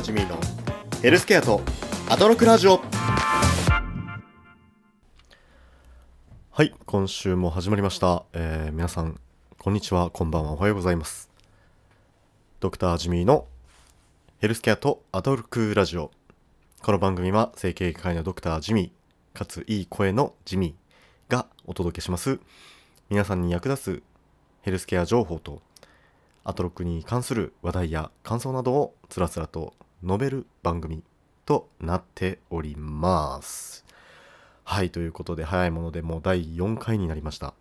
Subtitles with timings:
[0.00, 0.38] ージミーの
[1.02, 1.60] ヘルスケアと
[2.08, 2.80] アトロクラジオ。
[6.50, 9.20] はい今週も始まりました、えー皆さん
[9.58, 10.08] こんにちは。
[10.08, 10.52] こんばんは。
[10.52, 11.28] おはようございます。
[12.60, 13.46] ドクタージミーの
[14.38, 16.10] ヘルスケアとアトロクラジオ。
[16.80, 22.40] この番組は整形外科医のドクタージミーかついい声のジミーがお届けします。
[23.10, 24.02] 皆さんに役立つ
[24.62, 25.60] ヘルスケア情報と
[26.42, 31.02] アトロックに関する話題や感想などをつらつらと述べる番組
[31.46, 33.84] となっております。
[34.64, 37.54] はい、ということで早いものでもう第4回になりました。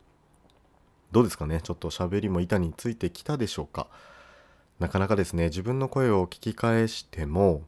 [1.12, 1.60] どうですかね？
[1.62, 3.88] ちょっと喋りも板についてきたでしょうか？
[4.80, 7.64] なかなかですね、自分の声を聞き返しても、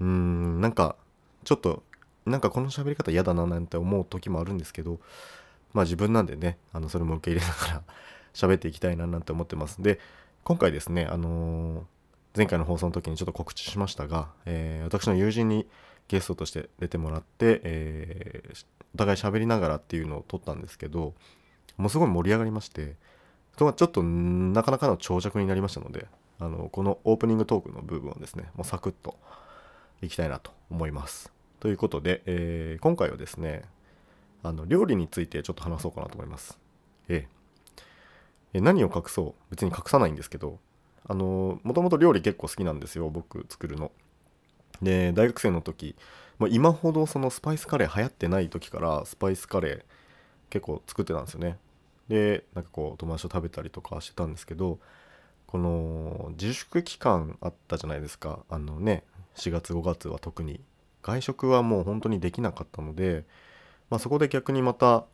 [0.00, 0.96] うーん、なんか、
[1.44, 1.82] ちょっと、
[2.24, 5.00] なんかこの喋り方嫌だななんて思う時もあるんですけど、
[5.74, 7.82] まあ自分なんでね、あの、それも受け入れながら
[8.32, 9.82] 喋っていきたいななんて思ってます。
[9.82, 10.00] で、
[10.44, 11.82] 今回ですね、あのー
[12.36, 15.66] 前回の放送の時にちょっと告知しましたが、えー私の友人に
[16.08, 21.14] ゲストとして出てもらって、えーお互い喋りながらっていうのを撮ったんですけど、
[21.76, 22.96] もうすごい盛り上がりまして、
[23.54, 26.06] それがちょっとなかなかの長尺になりましたので、
[26.40, 29.18] あのこのオープニングトークの部分をですね、もうサクッと
[30.00, 31.30] いきたいなと思います。
[31.60, 33.64] ということで、えー今回はですね、
[34.42, 36.58] あの料理についてちょっと話そうかなと思います。
[37.08, 37.28] え
[38.54, 39.50] え何を隠そう？
[39.50, 40.58] 別に隠さないんですけど
[41.08, 43.90] あのもともと料理結構好きなんですよ僕作るの。
[44.82, 45.96] で大学生の時、
[46.38, 49.82] まあ、今ほどそのスパイスカレー流行ってない時からスパイスカレー
[50.50, 51.58] 結構作ってたんですよね。
[52.08, 54.78] でなんかこう友達と食べたりとかしてたんですけど
[55.46, 59.02] この自粛期間あったじゃないですかあのね
[59.36, 60.60] 4月5月は特に
[61.02, 63.24] 外食はもう本当にできなかったので、
[63.88, 65.04] まあ、そこで逆にまた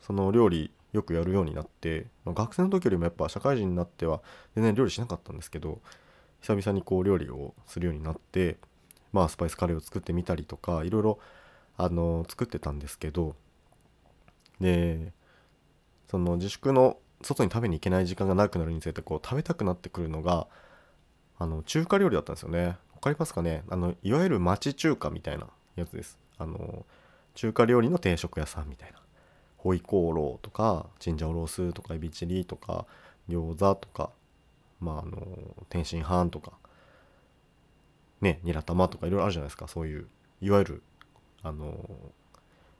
[0.00, 4.22] その料理よくやるようになって、学生の時よりもやっぱ社会人になっては
[4.54, 5.80] 全然料理しなかったんですけど
[6.40, 8.56] 久々にこう料理をするようになって
[9.12, 11.18] まあスパイスカレーを作ってみたりとかいろいろ
[11.76, 13.34] あの作ってたんですけど
[14.60, 15.12] で
[16.08, 20.46] その自粛の外に食べに行けない時間が長くなるにつれてこう食べたくなってくるのが
[21.38, 22.76] あの中華料理だったんですよね。
[22.94, 23.64] わかりますかね？
[23.68, 26.18] あのいわゆる町中華みたいなやつです。
[26.38, 26.86] あの
[27.34, 29.03] 中華料理の定食屋さんみたいな。
[29.64, 32.84] ホイコーローとかチンジャオロースとかエビチリとか
[33.30, 34.10] 餃子とか
[34.78, 35.26] まああの
[35.70, 36.52] 天津飯とか
[38.20, 39.66] ねニラ玉とかいろいろあるじゃないですか。
[39.66, 40.06] そういう
[40.42, 40.82] いわゆる
[41.42, 41.74] あの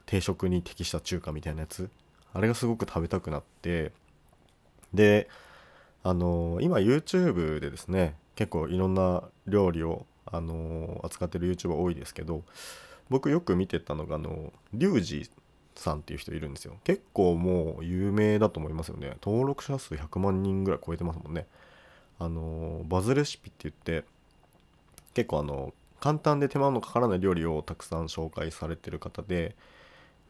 [0.04, 1.88] 定食に適した中華みたいなやつ。
[2.34, 3.92] あれがすごく食べたくなって。
[4.92, 5.28] で
[6.02, 12.42] あの今 YouTube でですね結構いろんな料理をあの扱ってる YouTuber 多いですけど
[13.08, 15.30] 僕よく見てたのがあのリュウジ
[15.80, 16.76] さんっていう人いるんですよ。
[16.84, 19.16] 結構もう有名だと思いますよね。
[19.22, 21.46] 登録者数100万人ぐらい超えてますもんね。
[22.18, 24.06] あのバズレシピって言って
[25.14, 29.56] 結構あの簡単で手間のかからない料理をたくさん紹介されてる方で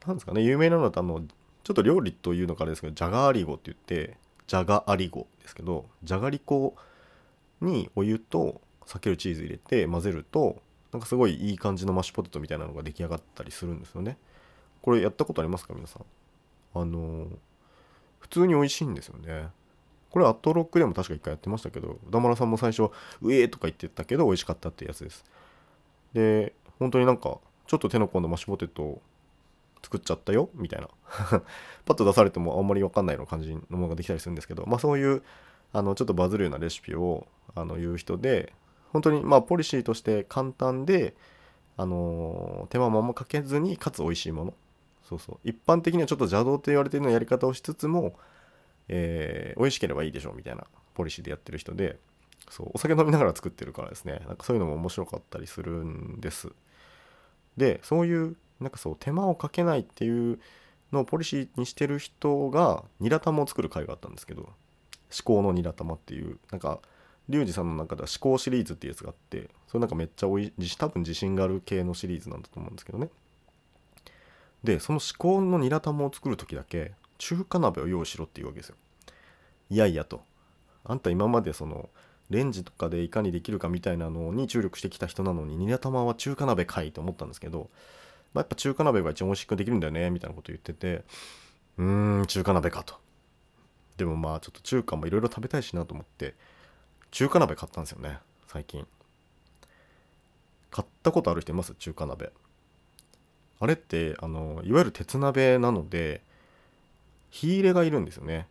[0.05, 1.23] なんですかね有名なのだとあの
[1.63, 4.17] ちょっと料理というのからですけどジャガーリゴって言って
[4.47, 6.75] ジャガアリゴですけどじゃがりこ
[7.61, 10.61] にお湯と避けるチーズ入れて混ぜると
[10.91, 14.17] なんかすごいいい感じのマッシュポテトみたいなのが出来上がったりするんですよね。
[14.85, 16.03] これやったことありますか皆さん？
[16.79, 17.27] あの
[18.19, 19.47] 普通に美味しいんですよね。
[20.11, 22.83] これアットロックでも確か一回やってましたけど歌丸さんも最初
[23.23, 25.25] 「うえー」とか言ってたけど美味しかったってやつです。
[26.13, 29.01] で本当になんかちょっと手の込んだマッシュポテト
[29.81, 30.87] 作っちゃったよみたいな。
[31.85, 35.23] パッと出されてもあんまり分かんないような感じのものができたりするんですけどまあそういう
[35.73, 37.25] あのちょっとバズるようなレシピを
[37.55, 38.53] あの言う人で
[38.93, 41.15] 本当にまあポリシーとして簡単で
[41.77, 44.53] あの手間もあんまかけずにかつ美味しいもの。
[45.07, 45.39] そうそう。
[45.43, 48.17] 一般的にはちょっと邪道と言われてるようなやり方をしつつも、
[48.87, 51.99] えー美味しければいいでしょうみたいなポリシーでやってる人で
[52.49, 52.71] そう。
[52.73, 54.21] お酒飲みながら作ってるからですね。
[54.27, 56.51] なんかそういうのも面白かったりするんです。
[57.57, 60.39] でそういうなんかそう手間をかけないっていう
[60.91, 64.53] のをポリシーにしてる人がニラ玉を作る会があったんですけど思
[65.23, 66.79] 考のニラ玉っていうなんか
[67.29, 73.09] リュウジさんの中では思考シリーズっていうやつがあってそれなんかめっちゃおい多分自信がある系のシリーズなんだと思うんですけどね。
[74.65, 78.75] でその思考のニラ玉を作る時だけ中華鍋を用意しろっていうわけですよ。
[79.69, 80.23] いやいやと。
[80.83, 81.89] あんた今までその
[82.29, 87.69] レンジとかでいかにできるかみたいなのに注力してきた人なのにニラ玉は中華鍋かいと思ったんですけど、
[88.33, 91.03] まあ、やっぱ中華鍋が一番美味しくできるんだよねみたいなこと言ってて
[91.77, 92.95] うーん中華鍋かと。
[93.97, 96.35] でもまあちょっと中華もいろいろ食べたいしなと思って
[97.11, 98.85] 中華鍋買ったんですよね最近。
[100.69, 101.73] 買ったことある人います？
[101.75, 102.31] 中華鍋。
[103.59, 106.21] あれってあのいわゆる鉄鍋なので
[107.29, 108.47] 火入れがいるんですよね。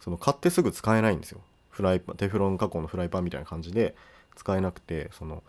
[0.00, 1.40] その買ってすぐ使えないんですよ。
[1.70, 3.94] フライパンテフロン加工のフライパンみたいな感じで
[4.34, 5.42] 使えなくてその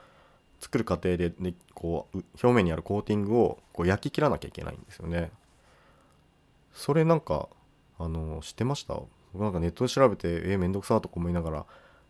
[0.60, 5.31] 作る過程で、ね、こう表面にあるコーティングをこう焼き切らなきゃいけないんですよね。
[6.74, 7.48] それなんか
[8.00, 8.95] あの知ってました？
[9.33, 11.66] 僕なんかネットで調べてえー、めんどくさとか思いながら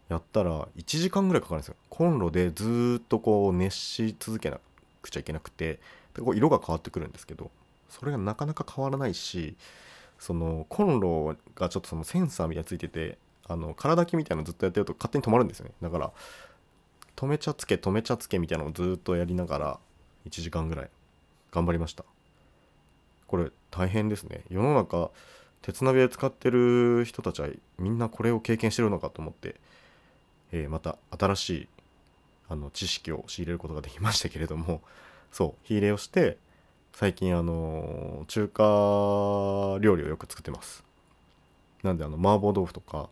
[0.10, 1.76] やったら1時間ぐらいかかるんですよ。
[1.90, 4.60] コンロでずっとこう熱し続けな
[5.02, 5.80] くちゃいけなくて
[6.18, 7.52] でこう色が変わってくるんですけど
[7.90, 9.56] それがなかなか変わらないし
[10.20, 13.18] そのコンロがちょっとそのセンサーみたいについてて
[13.48, 15.72] あの空炊きみたいなのずっとやってると勝手に止まるんですよね。
[15.82, 16.12] だから
[17.16, 19.80] 止めちゃつけ止めちゃつけみたいなのをずっとやりながら
[20.28, 20.90] 1時間ぐらい
[21.52, 22.04] 頑張りました。
[23.28, 24.44] これ大変ですね。
[24.50, 25.12] 世の中
[25.62, 29.56] 鉄鍋で使ってる人たちはみんなこれを経験してるのかと思って、
[30.52, 31.68] えー、また新しい
[32.50, 34.82] あの知識を仕入れることができましたけれども
[35.32, 36.38] そう火入れをして
[36.94, 38.64] 最近あの中華
[39.82, 40.84] 料理をよく作ってます。
[41.84, 43.10] なんであの麻婆豆腐とか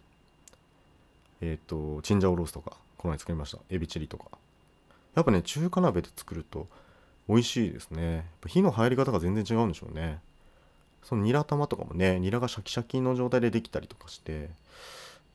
[1.41, 3.59] えっ、ー、とチンジャオロースとかこの前作りました。
[3.69, 4.25] エビチリとか。
[5.13, 6.67] やっぱね中華鍋で作ると
[7.29, 8.25] 美味しいですね。
[8.47, 10.19] 火の入り方が全然違うんでしょうね。
[11.03, 14.49] そのニラ玉とかもねニラがシャキシャキの状態でできたりとかして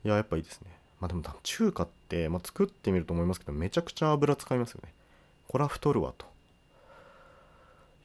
[0.04, 0.70] いややっぱいいですね。
[1.00, 4.92] まあでも中華って、まあ、作ってみると思いますけどめちゃくちゃ油使いますよね。
[5.48, 6.26] こら太るわと。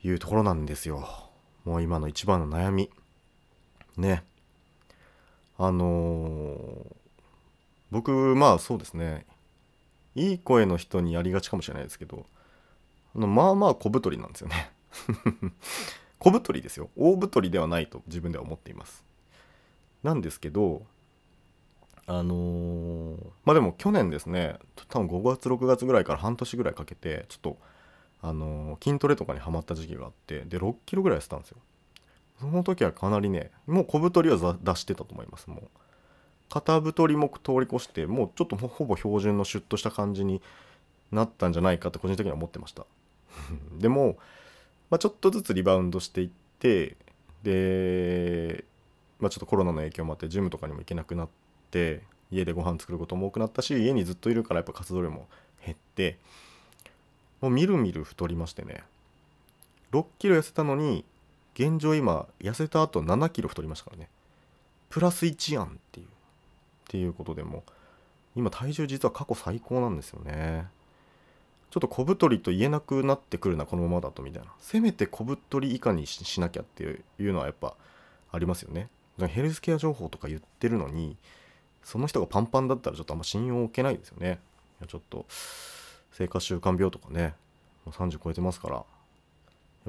[0.06, 1.08] いうところなんですよ。
[1.64, 2.92] もう今の一番の悩み。
[3.98, 4.24] ね。
[5.58, 6.96] あのー、
[7.90, 9.26] 僕まあそうですね。
[10.14, 12.26] いい声の人にやりがちかもしれないですけど
[13.16, 14.72] あのまあまあ小太りなんですよね。
[16.20, 16.90] 小太りですよ。
[16.96, 19.04] 大太りではないと自分では思っています。
[20.04, 20.86] なんですけど
[22.06, 27.58] あのー、まあでも去年ですね多分5月6月ぐらいから半年ぐらいかけてちょっと
[28.28, 31.58] あの、筋トレとかにはまった時期があってで6キロぐらい痩せたんですよ。
[32.40, 35.68] その時はかなりねもう小太りは出してたと思いますもう。
[36.50, 40.42] 肩太りも通り越してもうちょっとほぼ標準のシュッとした感じに
[41.12, 42.86] なったんじゃないかって個人的には思ってました。
[43.78, 44.18] でも、
[44.90, 46.30] まあ、ちょっとずつリバウンドしていっ
[46.60, 46.98] て
[47.44, 48.66] で、
[49.20, 51.30] まあ、ちょっとコロナの影響もあってジムとかにも行けなくなっ
[51.72, 52.02] て
[52.32, 55.28] 家でご飯作ることも多くなったし家にずっといるからやっぱ活動量も
[55.64, 56.18] 減って
[57.42, 58.84] もうみるみる太りましてね。
[59.92, 61.06] 6キロ痩せたのに
[61.54, 64.10] 現状今痩せた後7キロ太りましたからね。
[64.90, 66.10] プラス1やんっていうっ
[66.88, 67.64] ていうことでも
[68.36, 70.68] 今体重実は過去最高なんですよね。
[71.72, 74.52] ちょっと小太りと言えなくなってくるなこのままだとみたいな。
[74.60, 77.76] せめて小太り以下にしなきゃっていうのはやっぱ
[78.32, 78.90] ありますよね。
[79.28, 81.16] ヘルスケア情報とか言ってるのに
[81.84, 84.40] その人がパンパンだったらちょっとあんま信用を受けないですよね。
[84.88, 85.26] ちょっと
[86.18, 87.34] 生活習慣病とかね
[87.86, 88.84] もう30超えてますからや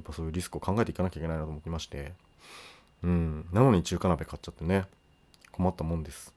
[0.00, 2.12] っぱそういうリスクを考えていかなきゃいけないなと思ってまして
[3.02, 4.84] うんなのに中華鍋買っちゃってね
[5.52, 6.36] 困ったもんです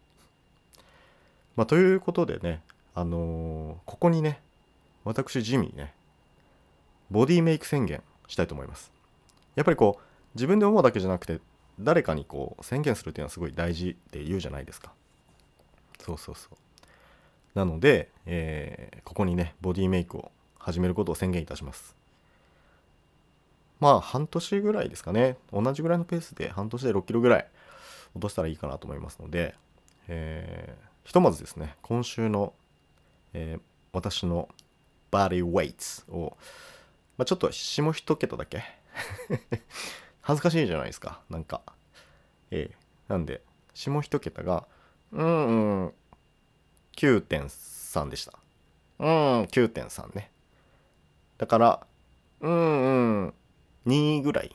[1.60, 2.62] まあ、ということでね、
[2.96, 4.40] あのー、ここにね、
[5.04, 5.94] 私、ジミーね、
[7.12, 8.94] ボディメイク宣言したいと思います。
[9.56, 10.04] やっぱりこう、
[10.36, 11.42] 自分で思うだけじゃなくて、
[11.78, 14.94] 誰かにこう、宣言するっていうのはすごい大事って言うじゃないですか。
[16.00, 16.58] そうそうそう。
[17.60, 21.94] なので、えー、ここにね、ボディメイクを始めることを宣言いたします。
[23.82, 25.38] まあ、半年ぐらいですかね。
[25.52, 27.48] 同じぐらいのペースで、半年で6キロぐらい
[28.16, 29.56] 落としたらいいかなと思いますので、
[30.08, 32.54] えー、ひとまずですね今週の、
[33.34, 33.62] えー、
[33.94, 34.50] 私の
[35.12, 36.38] バディウェイツを、
[37.18, 38.64] まあ、ちょっと下一桁だけ
[40.22, 41.62] 恥ずかしいじゃないですかなんか
[42.52, 43.42] ええー、なんで
[43.74, 44.68] 下一桁が
[45.12, 45.94] うんうん
[47.00, 48.34] 9.3でした。
[49.00, 49.08] うん。
[49.44, 50.32] 9.3ね。
[51.38, 51.88] だから
[52.42, 53.34] うんうん。
[53.88, 54.54] 2ぐらい。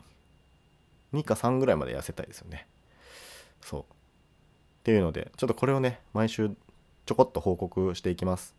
[1.15, 2.67] 2か3ぐらいまで痩せたいですよね。
[3.63, 3.81] そう。
[3.81, 3.85] っ
[4.85, 6.51] ていうのでちょっとこれをね毎週
[7.07, 8.55] ちょこっと報告していきます。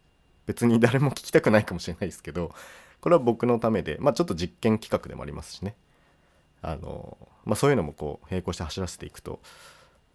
[0.48, 2.54] 別に誰も聞きたくないかもしれないですけど
[3.02, 5.76] これは僕のためでまあちょっと実験企画でもありますしね。
[6.64, 9.40] あのまあそういうのもこう並行して走らせていくと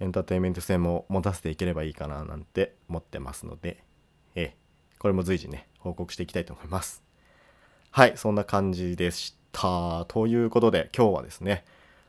[0.00, 3.84] エンターテインメント性も持たせていければいいかななんて思ってますので
[4.34, 4.56] ええ
[4.98, 7.02] これも随時ね報告していきたいと思います。
[7.90, 10.04] はいそんな感じでした。
[10.06, 11.64] ということで今日はですね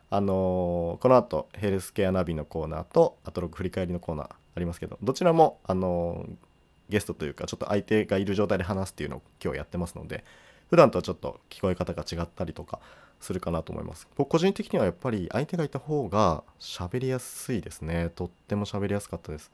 [0.10, 6.36] あのー、この後ヘルスケアナビのコーナーとアトログ振り返りのコーナーありますけどどちらも、あのー、
[6.90, 10.26] ゲストというかちょっと相手がいる状態で話すっていうのを今日やってますので
[10.70, 12.80] 普段とはちょっと聞こえ方が違ったりとか
[13.22, 14.08] するかなと思います。
[14.16, 18.10] 僕個人的にはやっぱり相手がいた方が喋りやすいですね。
[18.16, 19.52] とっても喋りやすかったです。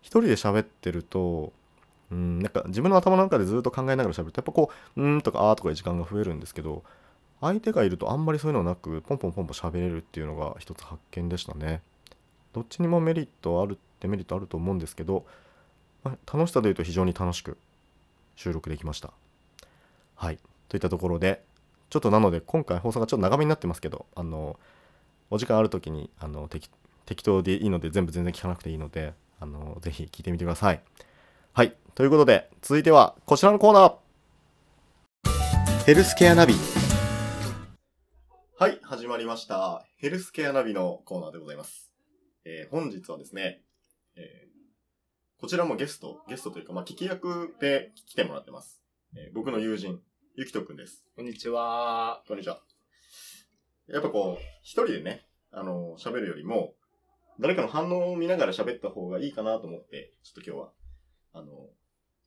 [0.00, 1.52] 一人で喋ってると
[2.10, 6.82] うんなんか自分の頭の中でずっと考えながら喋るとやっぱこう「うん」とか「あ」とかいう時間が増えるんですけど
[7.40, 11.82] 相手がいるとあんまりそういうのなくポンポンポンポン喋れるっていうのが一つ発見でしたね。
[12.52, 15.24] どっちにもメリットあるデメリットあると思うんですけど、
[16.04, 17.56] ま、楽しさで言うと非常に楽しく
[18.36, 19.10] 収録できました。
[20.16, 20.38] はい。
[20.68, 21.42] といったところで、
[21.92, 24.58] ちょっとなので今回放送がちょっと長めになってますけど、あの、
[25.28, 26.70] お時間ある時にあの適
[27.04, 30.80] 適当でいいので全部全然聞かなくていいので、あの、ぜひ聞いてみてください。
[31.52, 31.76] はい。
[31.94, 36.54] ということで、続いてはこちらのコーナーヘルスケアナビ。
[38.58, 39.84] はい、始まりました。
[39.98, 41.92] ヘルスケアナビのコーナーでございます。
[42.46, 43.60] えー本日はですね、
[44.16, 44.52] えー
[45.38, 48.80] こちらもゲスト、ゲストというか、まあ、聞き役で来てもらってます。
[49.14, 50.00] えー僕の友人、
[50.34, 51.04] ゆきとくんです。
[51.14, 52.22] こんにちは。
[52.26, 52.62] こんにちは。
[53.86, 56.72] やっぱこう、一人でね、あの、喋るよりも、
[57.38, 60.72] 誰かの反応を見ながら喋った方がいいかなと思って、ちょっと今日は、
[61.34, 61.68] あの、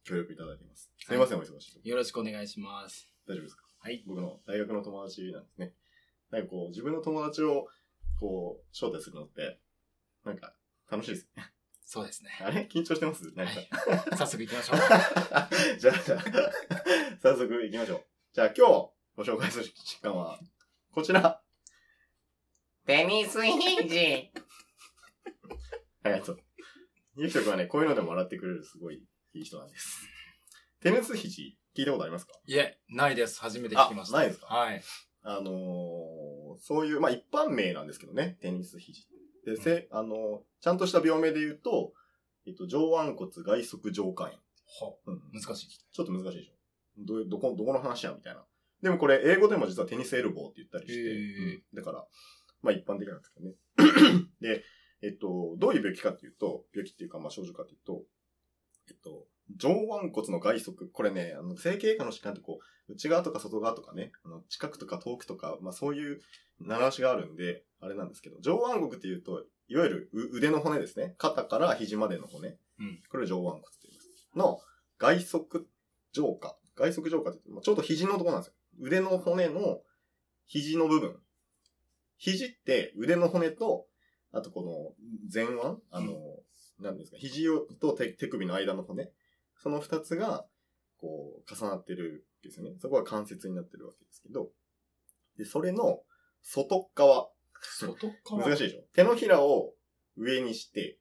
[0.04, 0.92] 協力いただいています。
[1.00, 3.12] すいません、お忙しいよろしくお願いします。
[3.28, 3.64] 大丈夫ですか？
[3.80, 4.04] はい。
[4.06, 5.74] 僕の大学の友達なんですね。
[6.30, 7.66] なんかこう、自分の友達を、
[8.20, 9.60] こう、招待するのって、
[10.24, 10.54] なんか、
[10.92, 11.52] 楽しいですね。
[11.88, 12.32] そうですね。
[12.42, 12.68] あれ？
[12.72, 13.24] 緊張してます？
[13.36, 13.54] なんか？
[13.54, 14.78] は い早速行きましょう。
[15.80, 16.22] じゃあ、じゃあ、
[17.22, 18.06] 早速行きましょう。
[18.34, 20.40] じゃあ今日ご紹介する疾患は、
[20.92, 21.42] こちら。
[22.86, 24.32] テニスヒジ。
[26.04, 26.40] ありがとう。
[27.18, 30.08] ゆきとくんはね、こういうのでも笑ってくれるすごいいい人なんです。
[30.82, 32.34] テニス肘、聞いたことありますか？
[32.46, 33.40] いえ、ないです。
[33.42, 34.18] 初めて聞きました。
[34.18, 34.48] あないですか？
[34.48, 34.84] はい。
[35.22, 39.15] あのーそういう、まあ一般名なんですけどね、テニス肘って。
[39.46, 41.94] で、せ、あのーちゃんとした病名で言うと、
[42.48, 44.40] えっと、上腕骨外側上下炎。
[44.66, 45.22] ほうん。
[45.32, 45.68] 難しい。
[45.70, 46.54] ちょっと難しいでしょ。
[46.98, 48.44] どうどこ、どこの話やみたいな。
[48.82, 52.06] でもこれ、英語でも実はテニスエルボーって言ったりして、うんだから、
[52.64, 53.56] まあ一般的なんですけどね。
[54.42, 54.64] で、
[55.04, 58.02] えっと、どういう病気かっていうと、病気っていうか、まあ症状かっていうと、
[58.90, 66.20] えっと、上腕骨の外側、これね、あの、整形外科の疾患ってこう、内側とか外側とかね、あの、近くとか遠くとか、まあそういう
[66.60, 71.16] 習わしがあるんで、あれなんですけど、上腕骨っていうと、いわゆるう腕の骨ですね。
[71.18, 72.58] 肩から肘までの骨。
[72.80, 74.10] うんこれを上腕骨って言います。
[74.36, 74.60] の、
[75.00, 75.66] 外側
[76.12, 76.58] 上下。
[76.76, 78.54] 外側上下って言って、まあちょうど肘のところなんですよ。
[78.80, 79.82] 腕の骨の
[80.46, 81.16] 肘の部分。
[82.18, 83.86] 肘って腕の骨と、
[84.32, 84.94] あとこの
[85.34, 85.62] 前腕？
[85.92, 86.14] あの、
[86.80, 89.12] なんですか、肘をと手手首の間の骨。
[89.62, 90.46] その二つが、
[90.98, 92.76] こう、重なってるわけですよね。
[92.80, 94.50] そこが関節になってるわけですけど。
[95.38, 96.02] で、それの
[96.42, 97.30] 外側。
[97.62, 98.44] 外側？
[98.44, 98.84] 難しいでしょ？
[98.94, 99.74] 手のひらを
[100.18, 101.00] 上にして、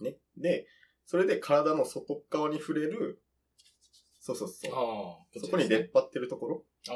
[0.00, 0.16] ね。
[0.36, 0.66] で、
[1.06, 3.22] それで体の外側に触れる、
[4.20, 4.72] そうそうそう。
[4.74, 6.94] ああ、そこに出っ張ってるところ、ああ、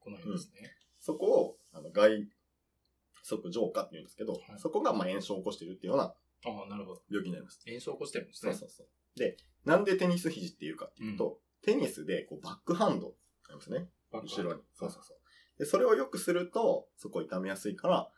[0.00, 0.72] この辺ですね。
[1.00, 7.02] そこを、あの、外側上下って言うんですけど、はいそこが、まあ、炎症を起こしているっていうようなああ、なるほど。
[7.10, 7.60] 病気になります。
[7.66, 8.52] 炎症起こしてるんですね。
[8.52, 8.86] そうそうそう。
[9.18, 13.14] で、なんでテニス肘っていうかっていうと、テニスで、こう、バックハンド、
[13.46, 13.88] ありますね。
[14.12, 14.62] 後ろに。
[14.74, 15.18] そうそうそう。
[15.58, 18.10] で、それをよくすると、そこ痛めやすいから、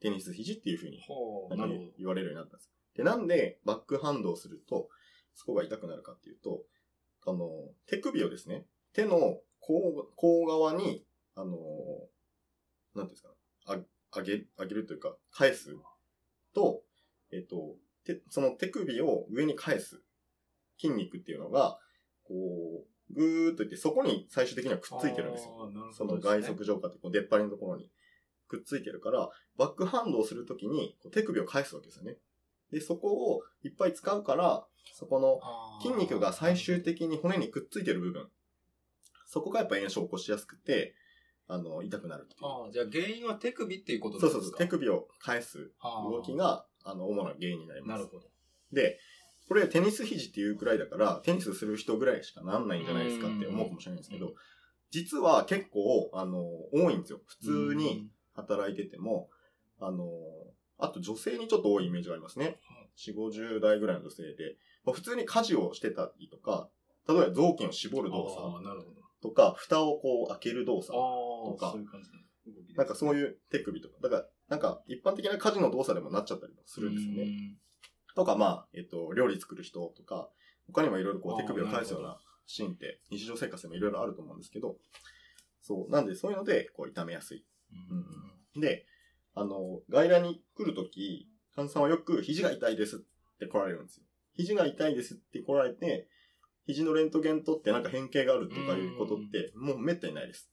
[0.00, 1.92] テニス肘っていう風にほう、なかなんるほど。
[1.98, 2.70] 言われるようになったんです。
[2.94, 4.88] で、なんでバックハンドをすると、
[5.34, 6.62] そこが痛くなるかっていうと、
[7.26, 7.48] あの、
[7.86, 11.66] 手首をですね、手の甲甲側に、あの、なんて
[12.98, 13.34] いうんですかね、
[14.12, 15.74] あ上げ、上げるというか、返す
[16.54, 16.82] と、
[17.32, 20.02] えっ、と、手その手首を上に返す
[20.78, 21.78] 筋肉っていうのが、
[22.24, 25.56] こう、ぐーっといって、そこに最終的にはくっついてるんですよ。
[25.60, 26.16] ああなるその。
[26.16, 27.88] 外側上下ってこう出っ張りのところに
[28.48, 32.16] くっついてるから、バックハンドをするときに手首を返すわけですよね。
[32.72, 35.40] で、そこをいっぱい使うから、そこの
[35.82, 38.28] 筋肉が最終的に骨にくっついてる部分、
[39.26, 40.94] そこがやっぱ炎症を起こしやすくて、
[41.46, 42.40] あの、痛くなるっていう。
[42.46, 44.32] ああ、じゃあ原因は手首っていうことですか？
[44.32, 46.44] そうそうそう、手首を返す動きが。
[46.44, 47.98] が、あの、主な原因になります。
[47.98, 48.30] なるほど。
[48.72, 48.98] で、
[49.48, 54.34] これテニス肘っていうくらいだから、テニスする人ぐらいしかなんないんじゃないですかって思うかもしれないんですけうんど、
[54.90, 56.40] 実は結構、あの、
[56.72, 57.20] 多いんですよ。
[57.26, 59.28] 普通に働いてても、
[59.80, 60.08] あの、
[60.78, 62.58] あと女性にちょっと多いイメージがありますね。
[62.96, 66.68] 4、50代ぐらいの女性で、まあ普通に家事をしてたりとか、
[67.08, 68.64] 例えば雑巾を絞る動あ作。
[69.22, 77.56] とか、蓋をこう開ける動作、ああ、かそういう感じの動きですなんかそういう手首とか、だから、なんか一般的な家事の動作でもなっちゃったりもするんですよね。
[78.14, 78.16] ね。
[78.16, 80.28] とか、まあ、えっと、料理作る人とか、
[80.66, 84.76] 他にもいろいろこう手首を返すようななシーンって日常生活でもいろいろあると思うんですけど、
[85.60, 87.44] そう、なんでそういうので、こう痛めやすい。
[87.72, 88.86] うんで、
[89.34, 94.04] あの、外来に来るとき、患者さんはよく肘が痛いですって来られるんですよ。
[94.36, 96.08] 肘が痛いですって来られて、
[96.66, 100.50] 肘のレントゲン取ってなんか変形があるとかいうことって、もうめったにないです。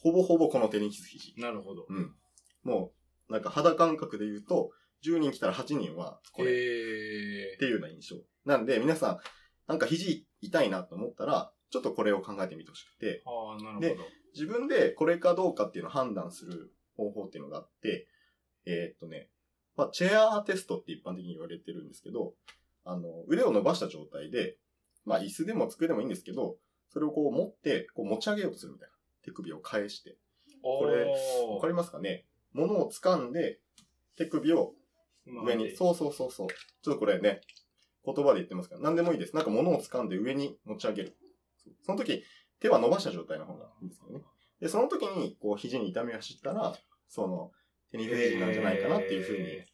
[0.00, 1.34] ほぼほぼこのテニス肘。
[1.40, 1.86] なるほど。
[1.88, 2.14] うん。
[2.62, 2.92] も
[3.28, 4.70] う、なんか肌感覚で言うと、
[5.04, 8.16] 10人来たら8人はこれっへていうような印象。
[8.44, 9.18] なんで、皆さん、
[9.66, 14.04] なんか肘痛いなと思ったら、ちょっとこれを考えてみてほしくて、ああ、なるほでど。
[14.34, 18.06] 自分でこれかどうかっていうのを判断する方法っていうのがあって、
[18.66, 19.28] えーっとね、
[19.76, 22.34] まあ、チェアーテストって一般的に言われてるんですけど、
[22.84, 24.58] あの、腕を伸ばした状態で、
[25.04, 26.56] まあ、椅子でも机でもいいんですけど、
[26.90, 28.94] それをこう持って、こう持ち上げようとするみたいな。
[29.24, 30.16] 手首を返して。
[30.62, 32.26] これわかりますかね？
[32.52, 33.60] 物を掴んで、
[34.16, 34.74] 手首を
[35.26, 35.74] 上に。
[35.76, 36.48] そうそうそうそう。
[36.48, 37.40] ちょっとこれね、
[38.04, 39.36] 言葉で言ってますから、何でもいいです。
[39.36, 41.16] なんか物を掴んで上に持ち上げる。
[41.82, 42.24] その時、
[42.60, 44.24] 手は伸ばした状態の方がいいんですよね。
[44.60, 46.76] で、その時に、こう、肘に痛みが走ったら、
[47.08, 47.50] その、
[47.90, 49.66] テニス肘なんじゃないかなっていうふうに、へ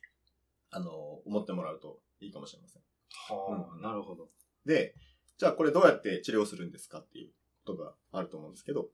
[0.70, 0.90] あの、
[1.24, 2.82] 思ってもらうといいかもしれません。
[3.10, 4.28] はあ、なるほど。
[4.64, 4.94] で、
[5.38, 7.32] じゃあこれどうやって治療するんですかっていう
[7.64, 8.88] ことがあると思うんですけど、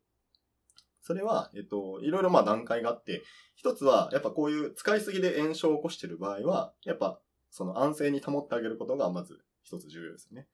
[1.04, 3.22] それは、えっと、いろいろまあ段階があって、
[3.56, 7.20] 一つは、やっぱこういう使いすぎで炎症を起こしている場合は、やっぱ、
[7.50, 10.48] その安静に保ってあげることがまず一つ重要ですよね。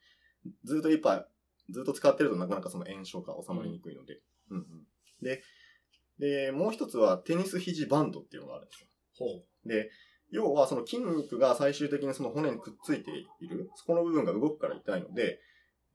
[0.65, 1.27] ずっといっぱい、
[1.71, 4.19] ずっと使ってるとなかなかその炎症が収まりにくいので。
[4.51, 4.65] うんうん。
[5.23, 5.45] で、
[6.19, 8.89] で、もう一つはテニス肘バンドっていうのがあるんですよ。
[9.17, 9.91] ほで、
[10.33, 15.39] 要はその筋肉が最終的にその骨にくっついている、そこの部分が動くから痛いので、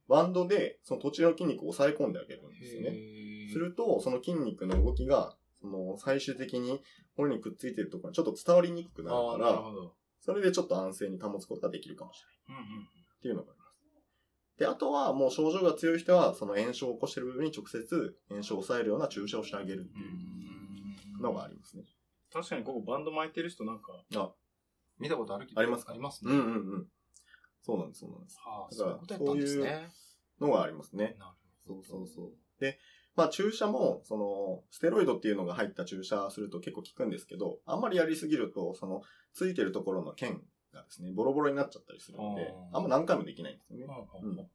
[0.08, 2.50] バンドでその途中の筋肉を押さえ込んであげるんう。
[2.60, 2.90] ですよね。
[2.92, 6.82] へすると、その筋肉の動きが、その最終的に
[7.16, 9.62] 骨にくっついているところにちょっと伝わりにくくなるから。
[10.20, 12.64] それでちょっと安静に保つことができるかもしれない。
[12.64, 14.58] っていうのがあります。
[14.58, 20.02] で、あとはもう症状が強い人は、その炎症を起こしている部分に直接炎症を抑えるような注射をしてあげるってい
[21.20, 21.84] うのがありますね。
[22.32, 24.32] 確かにここバンド巻いてる人なんか、あ、
[24.98, 25.92] 見たことあるけどありますか？
[25.92, 26.32] ありますね。
[26.32, 26.48] うんうんう
[26.78, 26.86] ん。
[27.66, 28.38] そうなんです、そうなんです。
[28.38, 29.90] はあ、だからそういう。
[30.40, 31.16] のがありますね。
[31.18, 31.32] なる
[31.66, 31.88] そうほど。
[31.88, 32.32] そうそう。
[32.60, 32.78] で、
[33.16, 40.42] まあ注射も、その、ステロイドっていうのが入った注射すると結構効くんですけど、あんまりやりすぎると、その、ついてるところの腱
[40.72, 43.86] がですね、ボロボロになっちゃったりするので、あんま何回もできないんですよね。
[44.22, 44.48] うん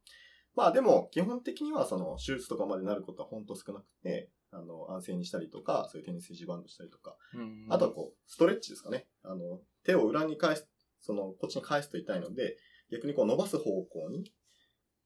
[0.53, 9.07] まあでも、基本的にはその、手術とかまでなることは本当少なくて、あの、安静にしたりとか、そういうテニス肘バンドしたりとか、うんあとはこう、ストレッチですかね。
[9.23, 10.67] あの、手を裏に返す、
[10.99, 12.57] その、こっちに返すと痛いので、
[12.91, 14.31] 逆にこう伸ばす方向に、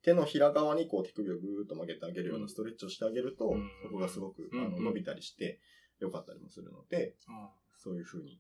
[0.04, 3.70] 手のひら側にこう手首をぐーっと曲げてあげるようなストレッチをしてあげると、うん。
[3.84, 5.60] そこがすごく、あの伸びたりして、
[6.00, 8.40] 良かったりもするので、あそういう風に、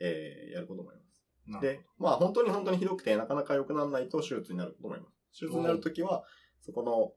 [0.00, 1.60] えー、やることもあります。
[1.60, 5.40] で、まあ本当に本当にひどくてなかなか良くならないと手術になることもあります。
[5.40, 6.24] 手術になるときは、
[6.60, 7.12] そこの、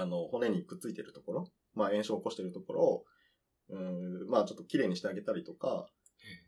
[0.00, 3.04] あの、骨にくっついてるところ、まあ炎症を起こしてるところを、
[3.70, 5.86] うーん、まあちょっと綺麗にしてあげたりとか、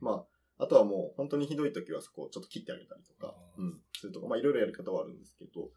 [0.00, 0.24] まあ、
[0.58, 5.70] あとはもう本当にひどいときはそこをちょっと切ってあげたりとか、ううんん、するとか、まあいろいろやり方はあるんですけど、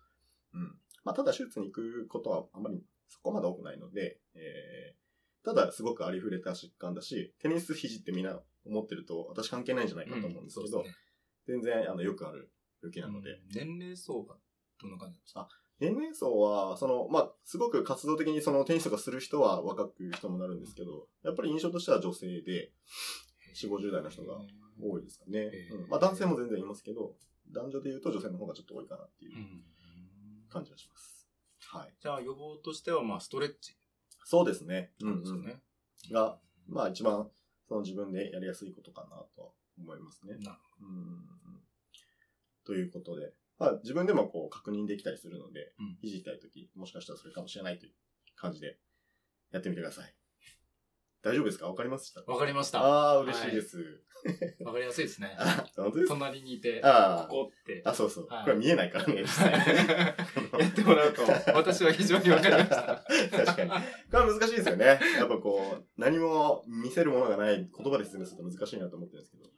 [0.54, 0.78] うん。
[1.04, 10.96] まあただ手術に行くことはあんまりそこまで多くないので、えー、ただすごくありふれた疾患だし、テニス肘ってみんな思ってると私関係ないんじゃないかと思うんですけど、そうですね。
[11.48, 13.40] 全然あのよくある病気なので、うん。
[13.54, 14.36] 年齢層が
[14.82, 15.48] どんな感じですか？
[15.80, 22.72] 年齢層は、その、まあ、すごく活動的にそのテニスとかする人は若く人もなるんですけど、やっぱり印象としては女性で、
[23.56, 24.38] 4 50代の人が
[24.82, 25.50] 多いですかね。
[25.89, 27.15] まあ男性も全然いますけど、
[27.52, 29.63] 男女で言うと女性の方がちょっと多いかなっていううん
[30.50, 31.28] 感じがします。
[31.68, 31.94] はい。
[32.00, 33.78] じゃあ予防としてはまあストレッチ
[34.24, 34.91] そうですね。
[35.02, 35.62] うなんんですよね。
[36.12, 36.38] が、
[36.68, 37.30] まあ一番
[37.68, 40.36] その自分でやりやすいことかなとは思いますね。
[40.39, 41.26] なるうん。
[42.65, 47.94] ということで、まあ自分でもこう確認できたりするので、うん肘痛いとき、もしかしたらそれかもしれないという
[48.36, 48.78] 感じで
[49.52, 50.13] やってみてください。
[51.26, 51.68] 大丈夫ですか？
[51.68, 52.82] わかりましたわかりました。
[52.82, 54.02] ああ、嬉しいです。
[54.64, 55.36] わかりやすいですね。
[55.40, 56.08] あ、本当です？
[56.08, 57.82] か隣にいて、あーここって。
[57.86, 58.28] あ、そうそう。
[58.28, 60.16] はいこれ見えないからね、実 際や
[60.68, 61.22] ってもらうと、
[61.54, 63.06] 私は非常にわかりました。
[63.46, 63.70] 確かに。
[63.70, 63.76] こ
[64.14, 64.86] れは難しいですよね。
[65.18, 69.50] やっぱこう、何も見せるものがない言葉で説明すると難しいなと思ってるんですけど。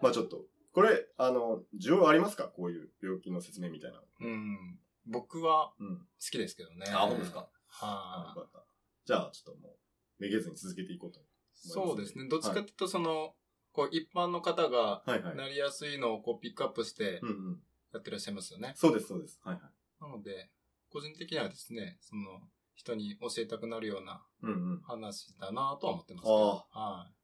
[0.00, 2.44] まあちょっと、これ、あの、需要ありますか？
[2.48, 4.00] こういう病気の説明みたいな。
[4.20, 4.78] うん。
[5.06, 5.98] 僕はうん。
[5.98, 6.86] 好きですけどね。
[6.92, 7.48] あ本当ですか？
[7.68, 8.64] はい、よかった。
[9.04, 9.76] じゃあ、ちょっともう、
[10.18, 11.20] めげずに続けていこうと。
[11.54, 12.28] そうですね。
[12.28, 13.34] どっちかというと、その、
[13.72, 15.36] こう、一般の方がはいはい。
[15.36, 17.62] なりやすいのをこうピックアップしてうんうん。
[17.92, 18.72] やってらっしゃいますよね。
[18.76, 19.38] そうです、そうです。
[19.42, 19.62] はいはい。
[20.00, 20.50] なので、
[20.90, 22.40] 個人的にはですね、その、
[22.74, 24.80] 人に教えたくなるようなうんうん。
[24.82, 26.34] 話だなとは思ってますけど。
[26.34, 26.66] は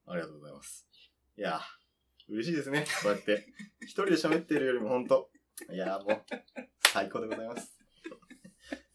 [0.06, 0.86] ありがとうございます。
[1.36, 2.86] いやー、嬉しいですね。
[3.02, 3.46] こうやって。
[3.82, 5.30] 一人で喋ってるよりも本当
[5.72, 6.24] いやーもう、
[6.80, 7.78] 最高でございます。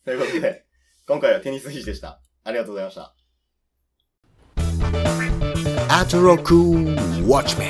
[0.06, 0.66] ということで、
[1.08, 2.22] 今回はテニス肘でした。
[2.44, 3.16] ありがとうございました。
[5.96, 6.96] アトロクウォ
[7.28, 7.68] ッチメ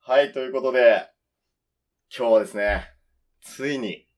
[0.00, 1.08] はい、ということで、
[2.12, 2.88] 今日はですね、
[3.40, 4.08] ついに、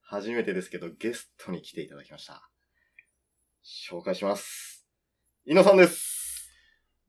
[0.00, 2.48] 初めてですけど、ゲストに来ていただきました。
[3.90, 4.86] 紹介します。
[5.44, 6.52] 井野さんです。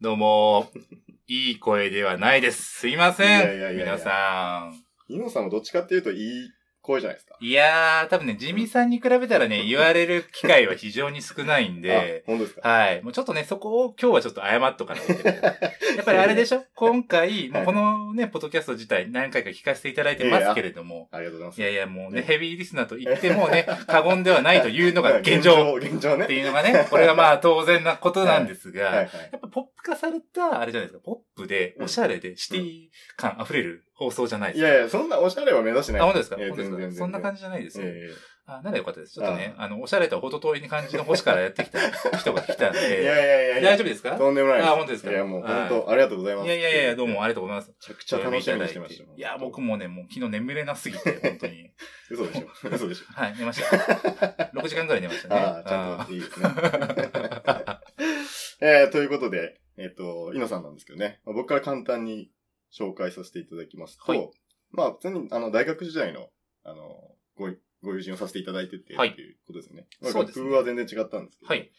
[0.01, 0.71] どうも、
[1.29, 2.79] いい声ではないです。
[2.79, 3.41] すいません。
[3.41, 4.71] いやいやいやいや皆さ
[5.07, 5.13] ん。
[5.13, 6.49] 井野さんはどっちかっていうと、いい
[6.89, 7.35] 怖いじゃないですか。
[7.39, 12.67] いやー、多分ね、ジミーさんに比べたらね、 言われる機会は非常に少ないんで、あ、本当ですか？
[12.67, 13.03] はい。
[13.03, 15.13] もうちょっとね、そこを今日はちょっと謝っとかないと。
[15.29, 15.51] や
[16.01, 16.65] っぱりあれでしょ？
[16.73, 21.61] 今回、もうこのね、ポッドキャスト自体何回か聞かせていただいてますけれども、ありがとうございます。
[21.61, 26.17] いやいや、もうね、ねヘビーリスナーと言ってもね、過言ではないというのが 現状現状。
[26.17, 26.23] ね。
[26.23, 29.05] っていうのがね、これがまあ当然なことなんですが、はいはい。
[29.31, 34.69] やっぱポップ化された、あれじゃないですか、ポップで、おしゃれで、シティ感溢れる放送じゃないですか。
[34.69, 36.01] いやいや、そんなおしゃれは目指してない。
[36.01, 36.35] あ、本当ですか？
[36.37, 36.91] ですか？
[36.95, 37.85] そんな感じじゃないですよ。
[37.87, 38.09] え
[38.45, 39.13] あ、ならよかったです。
[39.13, 41.79] ちょっとね、あの、おしゃれとは程遠い感じの星からやってきた
[42.17, 43.71] 人が来たんえ いやで、いやいやいや。
[43.71, 44.15] 大丈夫ですか？
[44.17, 45.11] とんでもないあ本当ですか？
[45.11, 46.45] いや、もうはい本当、ありがとうございます。
[46.45, 47.69] いやいやいや、どうもありがとうございます。
[47.69, 49.09] めちゃくちゃ楽しみにしてましたよ。
[49.15, 51.69] いや、僕もね、もう昨日眠れなすぎて、本当に。
[52.09, 52.47] 嘘でしょ。
[52.71, 53.05] 嘘でしょ。
[53.13, 53.75] はい、寝ました。
[54.55, 55.35] 6時間ぐらい寝ましたね。
[55.35, 56.49] ああ、ちゃんといいですね。
[58.61, 62.29] えー、ということで、えっ、と、イノさんなんですけどね、まあ僕から簡単に
[62.71, 64.31] 紹介させていただきますと、はい
[64.71, 66.29] まあ、普通に、あの、大学時代の、
[66.63, 67.49] あの、ご、
[67.81, 69.87] ご友人をさせていただいてて、はいっていうことですよね。
[70.01, 71.71] まあ、学部は全然違ったんですけど、はい。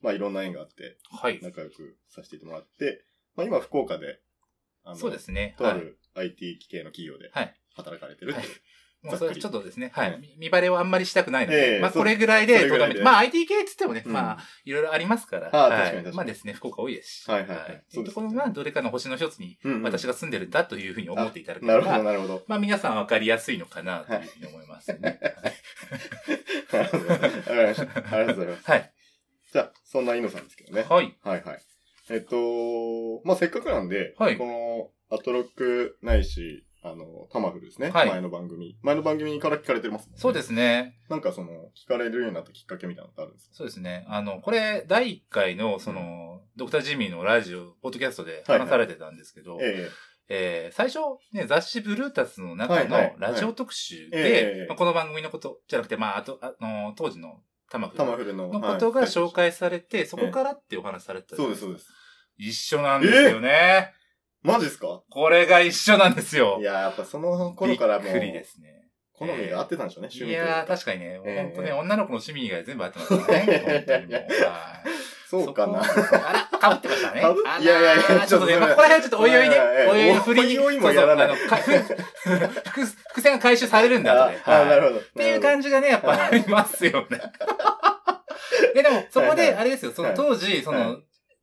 [0.00, 1.40] まあ、いろんな縁があって、はい。
[1.42, 3.04] 仲良くさせてもらって、
[3.36, 4.20] まあ、今、福岡で、
[4.84, 5.54] あのそうですね。
[5.58, 5.72] はい。
[5.72, 8.48] とある IT 系の企業ではい働かれてるっていう。
[9.02, 10.34] もうそれちょっとですね、ははいい。
[10.38, 22.42] 見バレをあんまりしたくないので、まあええそうこれぐらいでいでまあ IT 系って言ってもね、うんまあいろいろありますから、ああはい確かに確かにまあですね、福岡多いですし、はいはいはいっていううところがどれかの星の一つに私が住んでるんだというふうに思っていただけなるほど、れば、なるほど。
[22.48, 25.20] まあ皆さんわかりやすいのかなというふうに思いますね。
[26.72, 27.06] なるほど。
[27.08, 28.16] わかりました。
[28.16, 28.70] ありがとうございます。
[28.70, 28.92] はい。
[29.52, 30.84] じゃあ、そんなイノさんですけどね。
[30.88, 31.16] はい。
[31.22, 31.62] はいはい。
[32.10, 37.90] えっと、まあ、せっかくなんで、はいこの、アトロックないし、あの、タマフルですね。
[37.90, 38.76] はい前の番組。
[38.82, 40.18] 前の番組から聞かれてますもんね。
[40.20, 40.98] そうですね。
[41.08, 43.54] なんかその、聞かれるようになったきっかけみたいなのってあるんですか？
[43.56, 44.04] そうですね。
[44.08, 49.88] あの、これ、第1回の、その、ドクタージミーのラジオ、ポッドキャストで話されてたんですけど、え
[50.30, 50.98] えー最初、
[51.32, 58.48] ね、雑誌ブルータスの中のはいはいラジオ特集ええで、えまあこの番組のことじゃなくて、まあ、あと、あの、当時のタマえフタマフルの。
[58.48, 61.86] のことがはい紹介されて、そこからってお話されてたじゃそうです、そうです。
[62.36, 63.94] 一緒なんですよね。
[64.42, 65.02] マジですか？
[65.10, 66.62] これが一緒なんですよい。
[66.64, 68.74] や、やっぱその頃からもう、びっくりですね。
[69.12, 70.74] 好みが合ってたんでしょうね、趣味といやー、か。
[70.74, 73.86] 確かにね、ええ本当ね、女の子の趣味以外全部合ってますからね。
[75.28, 75.82] そうかな。
[75.82, 77.20] あら、かぶってましたね。
[77.60, 80.58] いやいやいやちょっとね、ここら辺はちょっとおいおいね、ええおいおいの振りに。
[80.58, 84.12] おいおいもやらないそうそうあのか伏伏線が回収されるんだ。
[84.14, 85.00] あ、あはいなるほど。
[85.00, 87.20] っていう感じがね、やっぱありますよね。
[88.74, 90.96] え、でも、そこで、あれですよ、その当時、そはの、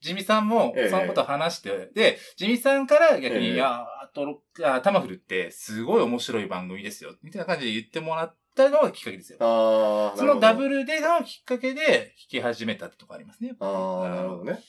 [0.06, 9.40] ジミさんもええ、そのことを話して、で、ジミさんから逆に、ええいや、あとロック、あ、タマフルって、すごい面白い番組ですよ、みたいな感じで言ってもらったのがきっかけですよ。
[9.42, 10.60] ああ、そのダル。
[10.60, 13.56] ブルでのきっかけで、弾き始めたってとこありますね。
[13.60, 14.60] ああ、なるほどね。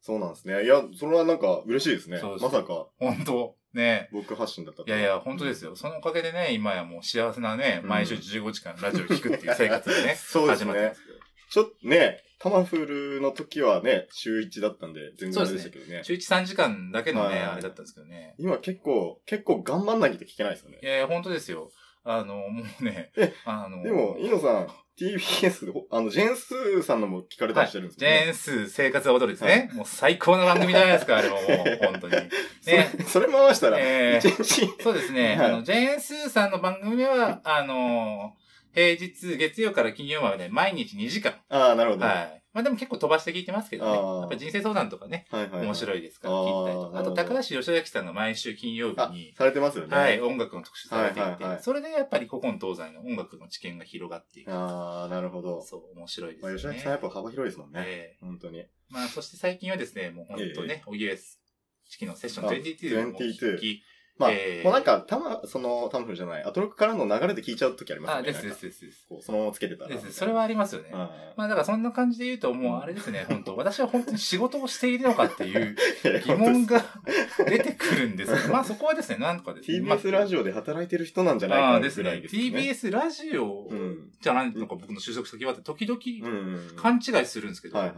[0.00, 0.64] そうなんですね。
[0.64, 2.18] いや、それはなんか嬉しいですね。
[2.18, 4.08] そうまさか本当ね。
[4.12, 5.74] 僕発信だったといやいや、本当ですよ。
[5.74, 11.15] そのおかげでね、今やもう幸せなね、うん毎週15時間ラジオ聞くっていう生活でね、 そうですね始まってますけど。
[11.56, 16.02] ちょっとね、タマフルの時はね、週1だったんで、全然あれでしたけどね。
[16.04, 18.34] 週1、3時間だけのね、はいあれだったんですけどね。
[18.36, 20.86] 今結構、結構頑張んないと聞けないですよねい。
[20.86, 21.70] やいや、本当ですよ。
[22.04, 24.68] あの、もうねえ、あの、でも、イノさん、
[25.00, 28.18] TBS、あの、ジェンスーさんのも聞かれたりしてるんですよね。
[28.18, 29.70] ジェーンスー生活は踊るですね。
[29.72, 31.46] もう最高な番組じゃないですか、あれももう、
[31.90, 32.12] 本当に。
[32.66, 32.90] ね。
[32.98, 35.36] それそれ回したら、え一日、そうですね。
[35.36, 38.36] はいあの、ジェーンスーさんの番組は、あの、
[38.76, 41.36] 平日、月曜から金曜まで毎日2時間。
[41.48, 42.04] ああ、なるほど。
[42.04, 42.42] はい。
[42.52, 43.92] まあでも結構飛ばして聞いてますけどね。
[43.92, 45.66] やっぱ人生相談とかね、はいはいはい。
[45.66, 46.98] 面白いですから聞いたりとか。
[46.98, 49.96] あと、高橋義明さんが毎週金曜日あに、、されてますよね。
[49.96, 54.52] はい、音楽の特集されていはいはいはいて、それでやっぱり古今東西の音楽の知見が広がっていく。
[54.52, 55.62] ああ、なるほど。
[55.62, 56.54] そう、面白いですまあ。
[56.54, 57.82] 吉明さんやっぱ幅広いですもんね。
[57.86, 58.62] ええ本当に。
[58.90, 61.40] まあ、そして最近はですね、もう本当ね、おぎえす
[61.88, 63.82] 式のセッションあ22も聞き、
[64.18, 68.28] まあ、えーもうなんか、たま、その、タムフルじゃない、アトロックからの流れで聞いちゃうときありますよあ、ね。
[68.28, 69.06] ですですですです。
[69.08, 69.90] こう、そのままつけてたら。
[69.90, 70.88] ですそれはありますよね。
[70.92, 75.76] うん、まあだからそんな感じで言うと、もうあれですね、本当私は本当に仕事をしているのかっていう
[76.24, 76.82] 疑問が
[77.46, 79.80] 出てくるんですけど、 まあそこはですね、なんとかですね。
[79.80, 82.22] TBS ラジオで働いてる人なんじゃないかなああですね。
[82.26, 84.10] TBS ラジオうん。
[84.20, 86.00] じゃないのか僕の就職先はって時々。
[86.76, 87.76] 勘違いするんですけど。
[87.76, 87.92] ま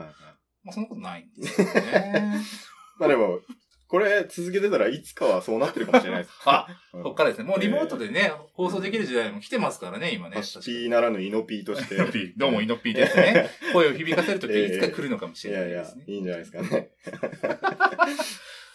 [0.68, 2.40] あそんなことないんですよね。
[2.98, 3.40] まあでも、
[3.88, 6.34] これ続けてたらいつかはそうなってるかもしれないです。
[6.44, 7.44] あ、うんこっからですね。
[7.44, 10.36] もうリモートでね、放送できる時代も来てますからね、今ね。
[10.36, 11.94] ピーならぬイノピーとして。
[11.94, 13.48] イノピー、どうもイノピーですね。
[13.72, 16.04] 声を響かせるときいつか来るのかもしいやいやれないですね、。
[16.06, 16.90] いいんじゃないですかね。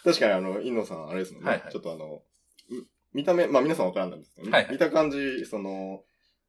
[0.02, 1.50] 確かにあの、インノさん、あれですもんね。
[1.50, 2.22] はいはいちょっとあの、
[2.68, 4.52] み見た目、まあ皆さんわからんなんですけどね。
[4.52, 6.02] はいはい見た感じ、その、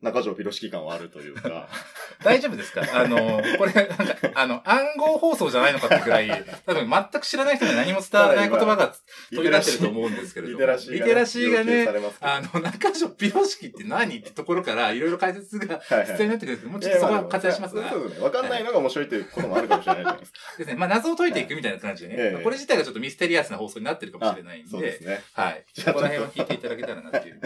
[0.05, 1.67] 中条ピロシキ感はあるというか。
[2.23, 2.81] 大丈夫ですか？
[2.93, 8.95] あの、これ、なんか、あの、暗号放送じゃないのかってくらい、多分全く知らない人には何も伝わらない言葉が
[9.31, 10.59] 飛び出してると思うんですけれども。
[10.59, 18.23] リテラシーがね、リテラシーがねあの、中条ピロシキって何ってところから、いろいろ解説が必要になってくるんですけど、もうちょっとそこは割愛しますが、そうですね。
[18.25, 20.37] わかんないのが面白いということもあるかもしれないじゃないですか。
[20.59, 20.75] ですね。
[20.75, 25.21] まあ、謎を解いていくみたいな感じでね、これ自体がちょっとミステリアスな放送になってるかもしれないんで、そうですね。
[25.33, 25.63] はい。
[25.73, 27.41] じゃあこの辺を聞いていただけたらなっていう、ね。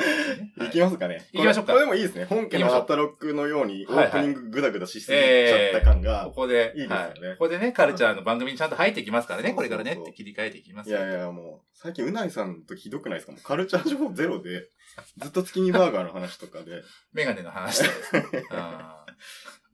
[0.68, 1.26] いきますかね。
[1.34, 2.26] 行きましょうかこれでもいいですね。
[2.58, 6.32] 本家のアタロックのようにオープニンググダグダしすぎちゃった感がこ。
[6.32, 7.38] こで、いいですよねはい。
[7.38, 13.32] ここでね、カルチャーの番組にちゃんと入っていきますからね、これからねって切り替えていきますよいやいや、もう、最近うないさんとひどくないですか？
[13.34, 14.70] もうカルチャー情報ゼロで、
[15.18, 16.82] ずっと月見バーガーの話とかで。
[17.14, 19.06] メガネの話とか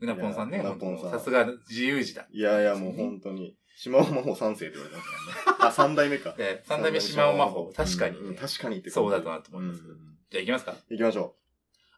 [0.02, 2.28] うなぽんさんね、うなぽんさんさすが自由時だ。
[2.32, 3.56] いやいや、もう本当に。
[3.78, 5.58] 島尾魔法三世って言われてますからね。
[5.68, 6.32] あ、三代目か。
[6.38, 10.76] で、三代目島尾魔法、確かに確かにってそうだとなと思いますうんじゃあ行きますか。
[10.90, 11.36] 行きましょ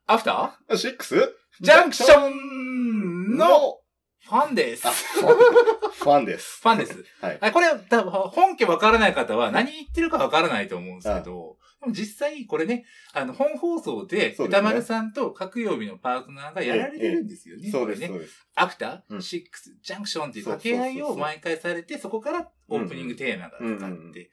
[0.10, 0.78] アフタう。
[0.78, 1.28] シックスー
[1.60, 3.80] ジャンクションの
[4.24, 4.92] ファンですあ、。
[4.92, 6.60] ファンです。
[6.64, 7.04] ファンです。
[7.22, 7.38] はい。
[7.42, 17.70] あこれ、多分本家わからない方は何言ってるかわからないと思うんですけど、でも実際これね、あの、本放送で、歌丸さんと各曜日のパートナーがやられてるんですよね。
[17.70, 18.08] そうです。
[18.08, 18.48] そうです。
[18.56, 24.32] アフター、うんシックス、ジャンクションっていう掛け合いを毎回されて、そこからオープニングテーマがうん使って、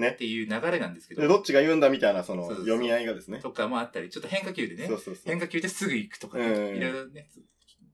[0.00, 3.40] ねっていう流れなんですけど、で、どっちが言うんだみたいな、その、読み合いがですね。
[3.40, 5.22] とかもあったり、ちょっと変化球でねそ、うそうそう。
[5.26, 7.28] 変化球ですぐ行くとかね、うんいろいろね、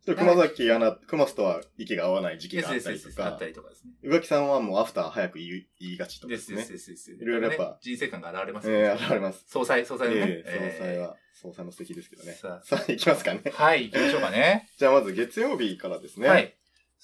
[0.06, 3.92] 熊崎アナ、熊須とは息が合わない時期があったりと SSS あっかた、りとかですね。
[4.02, 6.58] 宇垣さんはもうアフター早く言い言いがちとかでですすね。
[6.58, 7.12] ですですです。
[7.12, 9.44] いろいろやっぱね人生観が現れますええー、あります。
[9.48, 10.20] 総裁、総裁のね。
[10.26, 12.32] ええ総裁は、総裁も素敵ですけどね。
[12.32, 13.42] さあさあ、行きますかね。
[13.54, 14.68] はい、行きましょうかね。
[14.76, 16.28] じゃあまず月曜日からですね。
[16.28, 16.54] はい。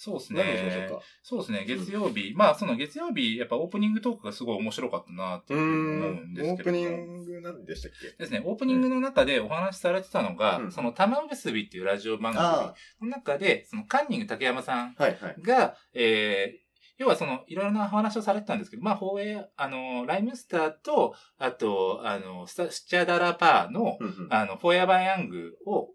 [0.03, 0.95] そうです何にしましょねう。
[0.95, 1.01] か？
[1.23, 2.33] そうですね、月曜日。
[2.35, 6.71] まあ、その月曜日、やっぱオープニングトークがすごい面白かったなって思うんん、ですオープ。
[6.71, 8.17] ニング何でしたっけ？
[8.17, 15.43] ですね、オープニングの中でお話しされてたのが、うんその玉結びっていうラジオ番あ組の中で、そのカンニング竹山さんあ、はいはい。
[15.43, 25.89] が、えー、要はその、いろいろな話をされてたんですけど、まあ、放映、あの、ライムスターと、あと、あの、スチャダラパーの、うんうんあの、フォーエバーヤングを、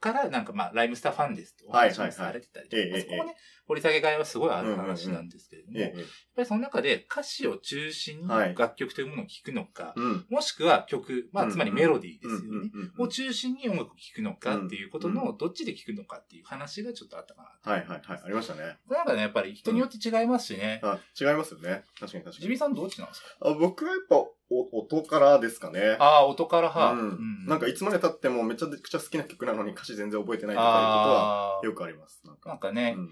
[0.00, 3.36] から、なんかまあ、ライムスターファンですってお話もされてたりとか、はいはいはいまあそこもね、
[3.70, 5.92] 掘り下げがいはすごいある話なんですけれども、えやっ
[6.34, 10.26] ぱりその中で歌詞を中心にはい楽曲というものを聴くのか、えうん。
[10.28, 12.46] もしくは曲、まあ、うんつまりメロディーですよね。
[12.48, 17.72] うんうんうんを中心に音楽を聴くのかっていうことの、どっちで聴くのかっていう話がちょっとあったかな。
[17.72, 18.20] はいはいはい。
[18.24, 18.76] ありましたね。
[18.90, 20.80] なんかね、やっぱり人によって違いますしね。
[20.82, 21.84] あ、違いますよね。
[21.98, 22.32] 確かに確かに。
[22.42, 23.48] ジミさんどっちなんですか？
[23.48, 24.16] あ僕はやっぱ、
[24.52, 25.96] お音からですかね。
[26.00, 26.92] ああ、音から派。
[26.94, 27.46] うん。
[27.46, 32.20] なんかいつまで経ってもめちゃくちゃ好きな曲なのに歌詞全然覚えてないとかいうことはよくあります。
[32.26, 32.48] なんか。
[32.50, 33.10] なんかね、うん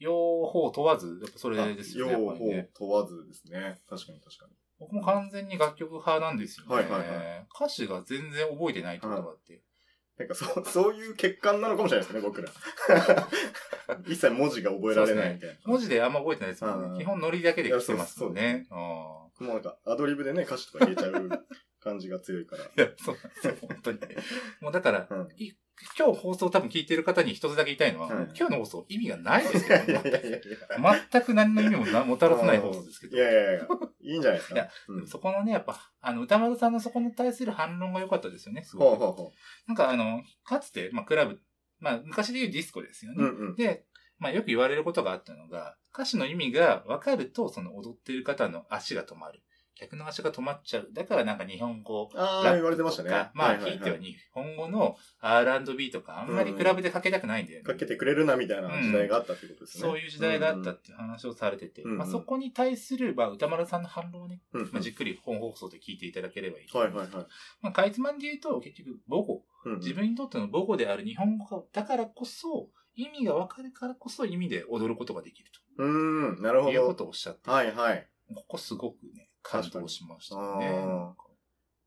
[0.00, 2.12] 両方問わず、やっぱそれですよね。
[2.12, 3.78] やっ両方ぱりね問わずですね。
[3.88, 4.52] 確かに確かに。
[4.78, 6.74] 僕も完全に楽曲派なんですよね。
[6.74, 9.60] はいはいはい歌詞が全然覚えてないってことがあって。
[10.16, 12.50] なんかそう、 そういう欠陥なのかもしれないですね、僕ら。
[14.06, 15.56] 一切文字が覚えられないみたいな。
[15.64, 16.98] 文字であんま覚えてないですもんうんね。
[16.98, 18.66] 基本ノリだけで来てますもんいやね。
[18.70, 21.46] あもうなんかアドリブでね、歌詞とか入れちゃう
[21.80, 22.64] 感じが強いから。
[22.64, 23.98] ーいや、そうなんですよ、本当に。
[24.60, 25.52] もうだから、うんい
[25.98, 30.40] 今日放送多分聞いてる方に一つだけ言いたいのは、はい今日の放送意味がないですいけどやいやいやい
[30.82, 31.08] や。
[31.10, 33.18] 全く何の意味もなもたらさない放送ですけどい。
[33.18, 33.68] やいやいや、
[34.02, 34.54] いいんじゃないですか。
[34.56, 38.96] いやうん、そこのね、やっぱ、あの、歌丸さんのそこに対する反論が良かったですよね、すごく。
[38.98, 39.32] ほうほうほ
[39.68, 41.40] なんかあの、かつて、まあ、クラブ、
[41.78, 43.24] まあ、昔で言うディスコですよね。
[43.24, 43.26] う。
[43.26, 43.56] うんうん。
[43.56, 43.86] で、
[44.18, 49.42] まあ、よく言われることがあったのが、歌詞の意味が分かると、その踊ってる方の足が止まる。
[49.80, 50.88] 逆の足が止まっちゃう。
[50.92, 53.10] だからなんか日本語、ああ、言われてましたね。
[53.32, 57.64] まあ、はいては日本語の R&B とか、あんまりクラブでかけたくないんだよね。
[57.64, 59.82] かけてくれるなみたいな時代があったってことですね。
[59.82, 64.70] そういう時代があったっていう話をされてて、うんうんまあ、そこに対する、まあ、歌丸さんの反論をね、うんうん。
[64.72, 66.76] まあ、じっくり本放送で聞いていただければいい。
[66.76, 67.08] はいはいはい。
[67.62, 69.34] まあ、かいつまんで言うと、結局、母語。
[69.64, 76.94] うんうん自分にとっての母語である日本語が、だからこそ、意味が分かるからこそ意味で踊ることができるうーん、なるというこほど。
[76.94, 78.06] とをおっしゃって、はいはい。
[78.34, 80.84] ここすごくね、感動しましたね。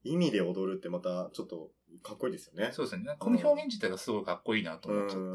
[0.04, 2.72] 意味で踊るってまたちょっとかっこいいですよね。
[2.74, 3.16] そうですね。
[3.20, 5.20] この表現自体がすごいかっこいいなとう思っちゃって。
[5.22, 5.30] ん。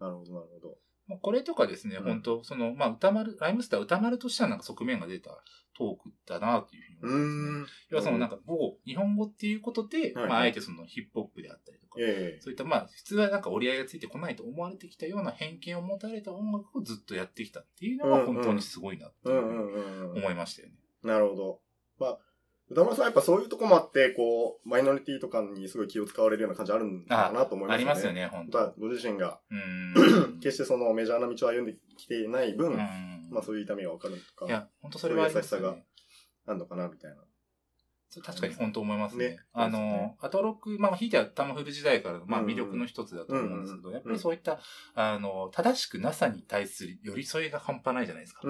[0.00, 0.76] なるほどなるほど。
[1.06, 5.30] まあ、これとかですね、うん本当その、まあ、歌丸、ライムスター歌丸としてはなんか側面が出た
[5.76, 7.88] トークだなっていうふうにう思ってますね。
[7.90, 19.30] 要はそのなんか母語、日本語っていうことで、はいまあ、あえてそのヒップホップであったりとか、ええそういったまあ、普通はなんか折り合いがついてこないと思われてきたような偏見を持たれた音楽をずっとやってきたっていうのが本当にすごいなって。
[19.30, 20.74] 思いましたよね。
[21.02, 21.60] なるほど。
[21.98, 22.18] まあ、
[22.70, 28.12] 歌丸さんやっぱそういうとこもあって、こう、マイノリティとかにすごい気を使われるような感じあるのかなと思いますありますよ。
[28.12, 29.40] ね、本当ご自身が。
[30.40, 32.76] 決してそのメジャーな道を歩んできていない分、うん
[33.30, 35.84] まあそういう痛みがわかるとか、いや、本当それは優しね。
[36.46, 37.16] あるのかなみたいな。
[38.20, 39.30] 確かに本当思いますね。
[39.30, 39.92] ねあそうですね。
[39.92, 44.58] の、アトロック、まあ、ひいてはタマフル時代からの、まあ、魅力の一つだと思うんですけど、やっぱりそういった、
[44.94, 48.42] あの、正しく NASA に対する寄り添いが半端ないじゃないですか。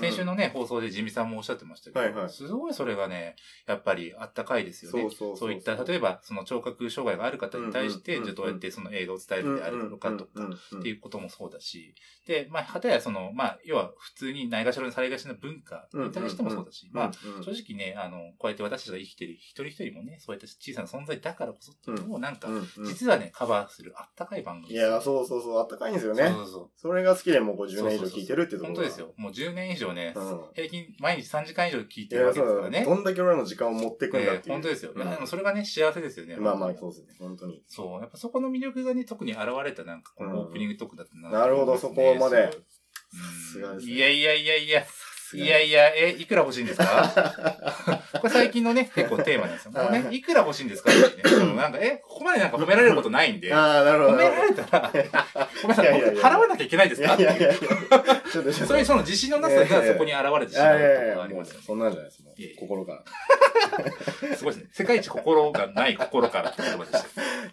[0.00, 2.28] 先週のね、放送でジミさんもおっしゃってましたけど、はいはい。
[2.30, 5.00] すごいそれがね、やっぱりあったかいですよね。
[5.02, 5.52] そうそうそうそう。
[5.52, 11.94] いった、例えば、その聴覚障害がある方に対して、じゃあどうやってその映画を伝えるであるのかとか、っていうこともそうだし、
[12.26, 22.48] で、まあ、はたやその、まあ、要は普通にないがしろにされがちな文化に対してもそうだし、まあ、うん正直ね、あの、こうやって私たちが生きてる一人一人もね、そういった小さな存在だからこそっていうのをなんか、
[22.86, 26.24] 実はね、カバーするあったかい番組いや、そうそうそう、あったかいんですよね。
[26.24, 26.70] そうそうそう。
[26.76, 29.00] それが好きでもう50年以上聞いてるってところが本当です。
[29.00, 29.12] よ。
[29.16, 32.40] もう10年以上ね、うん平均毎日3時間以上聞いてるわけ。
[32.40, 32.84] ですからね。
[32.84, 34.50] どんだけ俺らの時間を持ってくんだえっていう。
[34.50, 34.94] ー本当ですよ。
[34.94, 36.36] でもそれがね、幸せですよね。
[36.36, 37.08] まあまあ、そうですね。
[37.18, 37.62] 本当に。
[37.66, 38.00] そう。
[38.00, 43.18] やっぱそこの魅力がね、特に現れたなんか、このオープニングトークだったな、なるほどそこまでさ
[43.52, 44.86] すがですねいやいやいやいや。
[45.28, 48.02] すがいやいや、え、いくら欲しいんですか？
[48.20, 49.90] これ最近のね、 結構テーマなんですよ。
[49.90, 50.90] ね、いくら欲しいんですか？
[50.90, 51.54] ってね。
[51.54, 54.12] なんか、え、ここまでなんか褒められることないんで、ああ、なるほど。
[54.14, 54.90] 褒められたら、
[55.62, 58.52] ごめんなさい、払わなきゃいけないですいかっていう。
[58.52, 61.64] そういうその自信のなさがそこに現れてしいまうとこやいやいや、ろがありますよね。
[61.66, 62.22] そんなんじゃないです。
[62.22, 64.36] もういやいや心から。
[64.36, 64.70] すごいですね。
[64.72, 67.04] 世界一心がない心からって言葉でし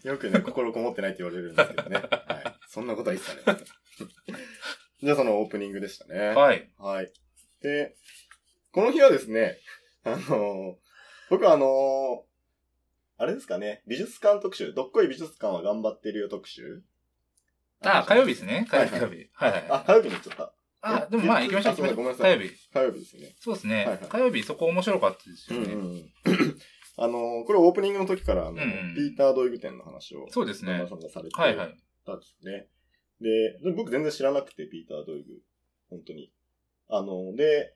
[0.04, 0.10] た。
[0.10, 1.96] よくね、心こもってないって言われるんですけどね。
[1.96, 2.54] はい。
[2.68, 3.58] そんなことは一切ない。
[5.04, 6.30] じゃあそのオープニングでしたね。
[6.30, 6.70] はい。
[6.80, 7.12] はい。
[7.66, 7.96] で、
[8.72, 9.58] この日はですね、
[10.04, 10.76] あのー
[11.32, 12.22] 僕はあのー
[13.18, 16.84] あれですかね、美術館特集、どっこい美術館は頑張ってるよ特集？
[17.82, 18.68] あ、火曜日ですね。
[18.70, 19.30] 火曜日、はい火曜日。
[19.34, 19.66] はいはい。
[19.70, 20.54] あ、火曜日に言っちゃった。
[20.82, 21.76] あ、でもまあ行きましょう。
[21.78, 22.56] ごめんなさい火曜日。
[22.74, 23.36] 火曜日ですね。
[23.40, 23.76] そうですね。
[23.78, 25.74] はいはい火曜日そこ面白かったですよね。
[25.74, 26.12] うんうんうん。
[26.98, 31.78] あのーこれオープニングの時から、あの、んうんピーター・ドイグ店の話を、そうですねさんがされてはいはい。
[32.06, 32.68] たんですね。
[33.22, 35.42] で、で僕全然知らなくて、ピーター・ドイグ。
[35.90, 36.32] 本当に。
[36.90, 37.76] あの、で、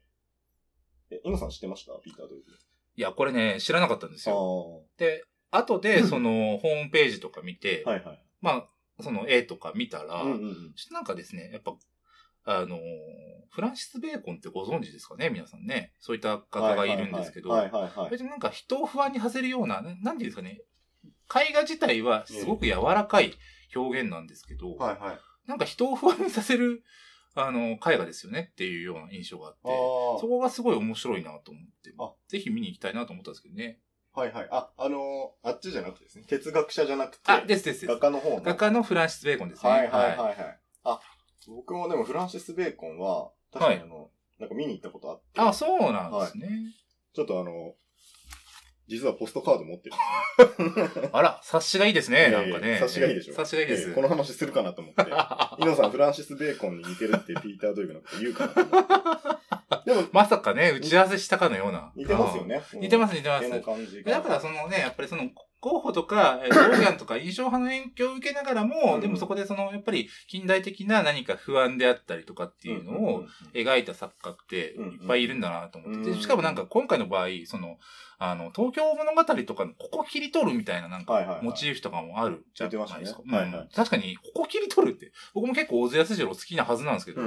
[1.12, 1.94] え、イノさん知ってました？
[2.04, 2.36] ピーター・ド。
[2.36, 2.40] い
[2.96, 4.84] や、これね、知らなかったんですあよ。
[4.86, 5.00] あ。
[5.00, 8.26] で、後で、 その、ホームページとか見て、はいはい。
[8.42, 8.52] ま
[8.98, 11.76] あ、その絵とか見たら、うんうんなんかですね、やっぱ、
[12.46, 12.80] あのー
[13.52, 15.30] フランシス・ベーコンってご存知ですかね？
[15.32, 15.96] 皆さんね。
[16.00, 18.12] そういった方がいるんですけど、はいはいはいはい。
[18.12, 20.62] 別になんか人を不安にさせるような、ななんていうんですかね、
[21.36, 23.34] 絵画自体はすごく柔らかい
[23.76, 25.20] 表現なんですけど、はいはい。
[25.48, 26.84] なんか人を不安にさせる、
[27.48, 29.60] あの、絵画ですよねっていうような印象があって、
[30.22, 33.80] そこがすごい面白いなと思ってあ、ぜひ見に行きたいなと思ったんですけどね。
[34.14, 34.48] はいはい。
[34.52, 36.26] あ、あのーあっちじゃなくてですね。
[36.28, 37.88] 哲学者じゃなくて、あ、ですですです。
[37.88, 38.42] 画家の方の。
[38.42, 39.70] 画家のフランシス・ベーコンですね。
[39.70, 40.60] はいはいはいはい。
[40.84, 41.00] あ、
[41.48, 46.50] 僕もでもフランシス・ベーコンは、確かにあの、なんか見に行ったことあって、あ、そうなんですね。
[47.14, 47.76] ちょっとあの、
[48.90, 49.96] 実はポストカード持ってる。
[51.14, 52.74] あら、察しがいいですね、ないんかね。
[52.74, 53.34] 察しがいいでしょ。
[53.34, 53.90] 察しがいいです。
[53.90, 55.04] ええこの話するかなと思って。
[55.62, 58.90] イノさん、フランシス・ベーコンに似てるってピーター・ドイグのこと言うかなと思って。
[59.86, 61.92] でも、まさかね、打ち合わせしたかのような。
[61.96, 62.64] 似てますよね。
[62.74, 63.50] 似てます、似てます。
[63.50, 63.62] だ
[64.22, 65.30] からそのね、やっぱりその、
[65.62, 77.78] 候補とか、えーオーガンとか印象派の影響を受けながらも、うんでもそこでその、やっぱり近代的な何か不安であったりとかっていうのを描いた作家っていっぱいいるんだなと思ってて、うんしかもなんか今回の場合、その、
[78.22, 83.22] あの、東京物語とかのここ切り取るみたいななんかモチーフとかもあるじゃないですか。
[83.74, 87.22] 確かに、ここ切り取るって、僕も結構小津安二郎好きなはずなんですけど。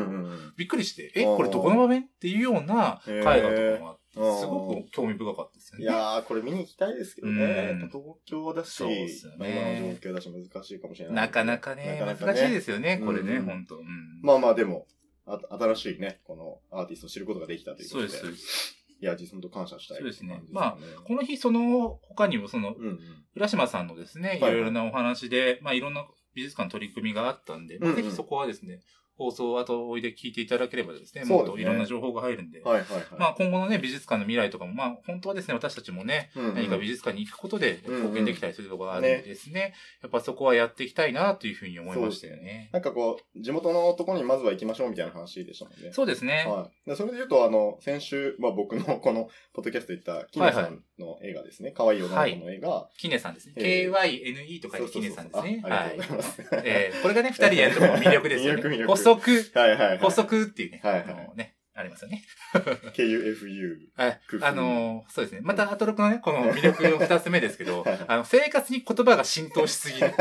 [0.57, 2.03] びっくりして、え、これどこの場面？
[2.03, 5.85] っていうような絵画とかもあって、すごく興味深かったですよね。
[5.85, 7.79] いやー、これ見に行きたいですけどね。
[7.91, 11.15] 東京だし、そうですよねまあ今の状況だし難しいかもしれない。
[11.17, 13.85] なかなかね、なかなか難しいですよね、これね、うん本当うん。
[14.23, 14.87] まあまあでも、
[15.27, 18.09] あ新しいね、このアーティストを知ることができたということで。
[18.09, 18.77] そうです。
[19.01, 22.99] いや、実際本当感謝したいそうですねまこの日、その他にも、その、うんうん。
[23.35, 28.81] 浦島さんのですね、いはいろいろなお話で、まあ、いろんな美術館の取り組みがあったんで、ぜひそこはですね、
[29.17, 33.05] 放送後追いで聞いていただければですね、もっといろんな情報が入るんで、はいはいはい。
[33.19, 42.71] まあ、今後のね、美術館の未来とかも、まあ、本当はですね、私たちもね、うんうん何か美術館に行くことでうんうん貢献できたりするところがあるんでですね、やっぱそこはやっていきたいなというふうに思いましたよね。
[42.73, 45.93] なんかこう、地元のところにまずは行きましょうみたいな話でしたもんね。
[45.93, 46.45] そうですね。
[46.49, 46.91] はい。
[46.91, 51.73] でそれで言うと、あの、先週、まあ僕の この、ポッドキャストで言った、キネさんの映画ですね。
[51.73, 52.89] 可愛い女の子の映画。
[52.97, 53.55] キネさんですね。
[53.57, 55.63] えー KYNE と書いてキネそうそうそうさんですね。
[55.65, 56.35] ああはいりがとうござい。
[56.65, 58.63] えーこれがね、二人でやるところの魅力ですよね。
[58.63, 59.99] 魅力魅力補足、はいはいはい。
[59.99, 62.23] 補足っていうね、はいはいあのね、ありますよね。
[62.95, 63.77] KUFU。
[63.97, 65.41] はいあのーそうですね。
[65.43, 70.09] また、アトロクのね、この魅力の二つ目ですけどはい、あの、生活に言葉が浸透しすぎる。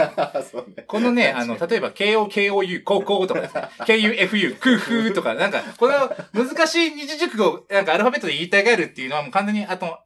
[0.75, 0.83] ね。
[0.87, 9.99] このね、あの、例えば、KO、KOU、高校とかですね、 KUFU、空風とか、なんか、この難しい二字熟語を、なんかアルファベットで言いたがるっていうのはもう完全に、あと、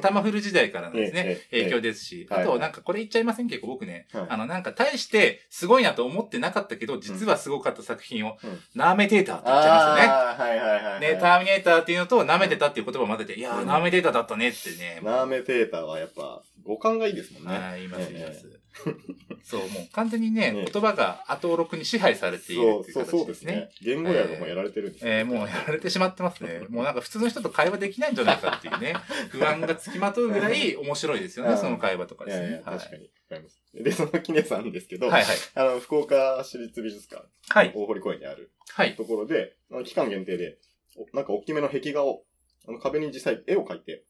[0.00, 2.42] タマフル時代からのですね、影響ですし、はい。
[2.42, 4.26] あとなんかこれ言っちゃいません結構僕ね、はい。
[4.30, 8.58] あのなんか大してすごいなと思ってなかったけど、実はすごかった作品を、うん。
[8.74, 10.00] ナーメテーターって言っちゃいますよね。
[10.00, 11.00] はいはいはいはい。
[11.00, 15.00] ね、ターミネーターっていうのと、舐めてたっていう言葉を混ぜて、いやー、うんナーメテーターだったねってね。
[15.02, 17.58] ナーメテーターはやっぱ、五感がいいですもんね。
[17.58, 18.61] はい、言います、います。
[19.44, 23.94] そう、もう完全にね、ね言葉が後録に支配されているっていうそう、そう形ですねですね。。
[23.94, 26.60] 言語やがもうやられてるんですえーもうやられてしまってますね。
[26.70, 28.94] もうなんか普通の人と会話できないんじゃないかっていうね、
[29.30, 32.42] 不安がつきまとうぐらい面白いですよね、うんその会話とかいやいや、。
[32.42, 33.02] ですねはい確かに。
[33.04, 33.62] わかります。
[33.74, 35.36] で、そのキネさんですけど、はいはい。
[35.54, 37.72] あの、福岡市立美術館、はい。
[37.74, 38.96] 大堀公園にあるはい。
[38.96, 40.58] ところで、期間限定で、
[40.96, 42.24] おなんか大きめの壁画を、
[42.68, 44.04] あの壁に実際絵を描いて、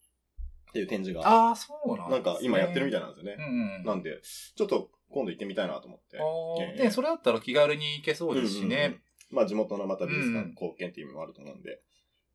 [0.73, 3.09] っていう展示が、ああ、そうなんなんか今やってるみたいな。
[3.09, 3.37] なんですよね。
[3.39, 3.85] うんうん。
[3.85, 4.23] なんで、
[4.57, 6.19] ちょっと今度行ってみたいなと思って。
[6.19, 9.03] あーええね、それだったら気軽に行けそうですしうんうんうんね。
[9.31, 11.83] まあ地元のまた美術うん館貢献っていう意味もあると思うんで、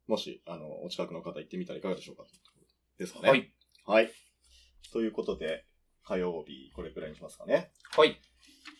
[0.08, 2.24] もし、あの、お近くの方行ってみたらいかがでしょうか
[3.00, 3.30] ですかね。
[3.30, 3.52] はい。
[3.86, 4.12] はい。
[4.94, 5.66] ということで、
[6.04, 7.72] 火曜日、これくらいにしますかね。
[7.96, 8.20] はい。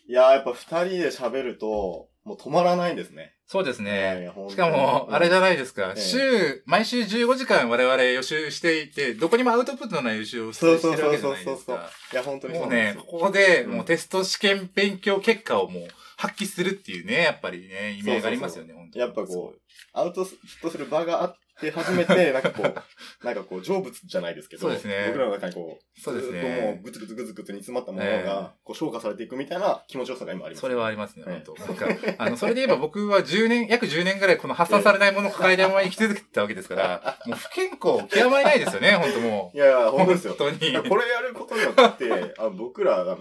[0.08, 3.34] いやー、やっぱ二人で喋ると、もう止まらないですね。
[3.50, 4.26] そうですね。
[4.26, 5.94] ねしかも、あれじゃないですか。
[5.96, 11.90] ええ週、毎週15時間我々予習していて、どこにもアウトプットのない予習をしてそうそうるわそうそうそうそうけじゃないですか。。
[12.12, 12.96] いや、本当にそもうね。
[12.98, 15.88] ここで、うんもうテスト試験勉強結果をもう
[16.18, 19.00] 発揮するっていうね、やっぱりね、意味がありますよね、本当に。
[19.00, 19.60] やっぱこう、
[19.94, 30.60] アウトプットする場があって初めて、なんかこう、なんかこう、成仏じゃないですけど、そうですね僕らの中にこう、そうですねずっともう、ぐつぐつぐつぐつ煮詰まったものえが、こう、消化されていくみたいな気持ちよさが今あります。
[30.60, 31.84] それはありますね、ええ本当。
[31.84, 39.90] なんか、あの、それで言えば僕は10年、約10年ぐらいこの発散されないものを抱えたまま生き続けてたわけですから、もう不健康極まりないですよね、本当もいやいや、う。
[39.92, 40.34] 本当ですよ。
[40.38, 40.88] 本当に。
[40.88, 43.16] これやることによって、あ僕ら、あの、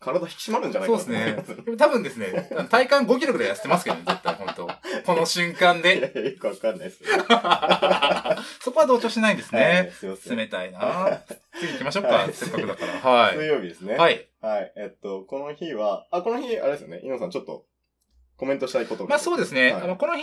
[0.00, 1.06] 体引き締まるんじゃないそうです。
[1.08, 1.44] ね。
[1.76, 4.70] 多分ですね、体感5キロぐらい痩せてますけどね、絶対、本当
[5.04, 6.00] この瞬間いで。
[6.00, 7.10] やいやよくわかんないですよ。
[8.60, 9.92] そこは同調しないんですはいね。
[9.94, 10.36] すいません。
[10.36, 11.22] 冷たいな
[11.58, 12.92] 次行きましょうか、はいせっかくだから。
[13.00, 13.48] は水い。
[13.48, 13.96] 曜日ですね。。
[13.96, 14.26] はいい。
[14.76, 17.00] えっと、この日は、あ、この日、あれですよね。
[17.02, 17.64] 井野さん、ちょっと、
[18.38, 19.72] コメントしたいことがまあそうですね。
[19.72, 20.22] はいあの、この日、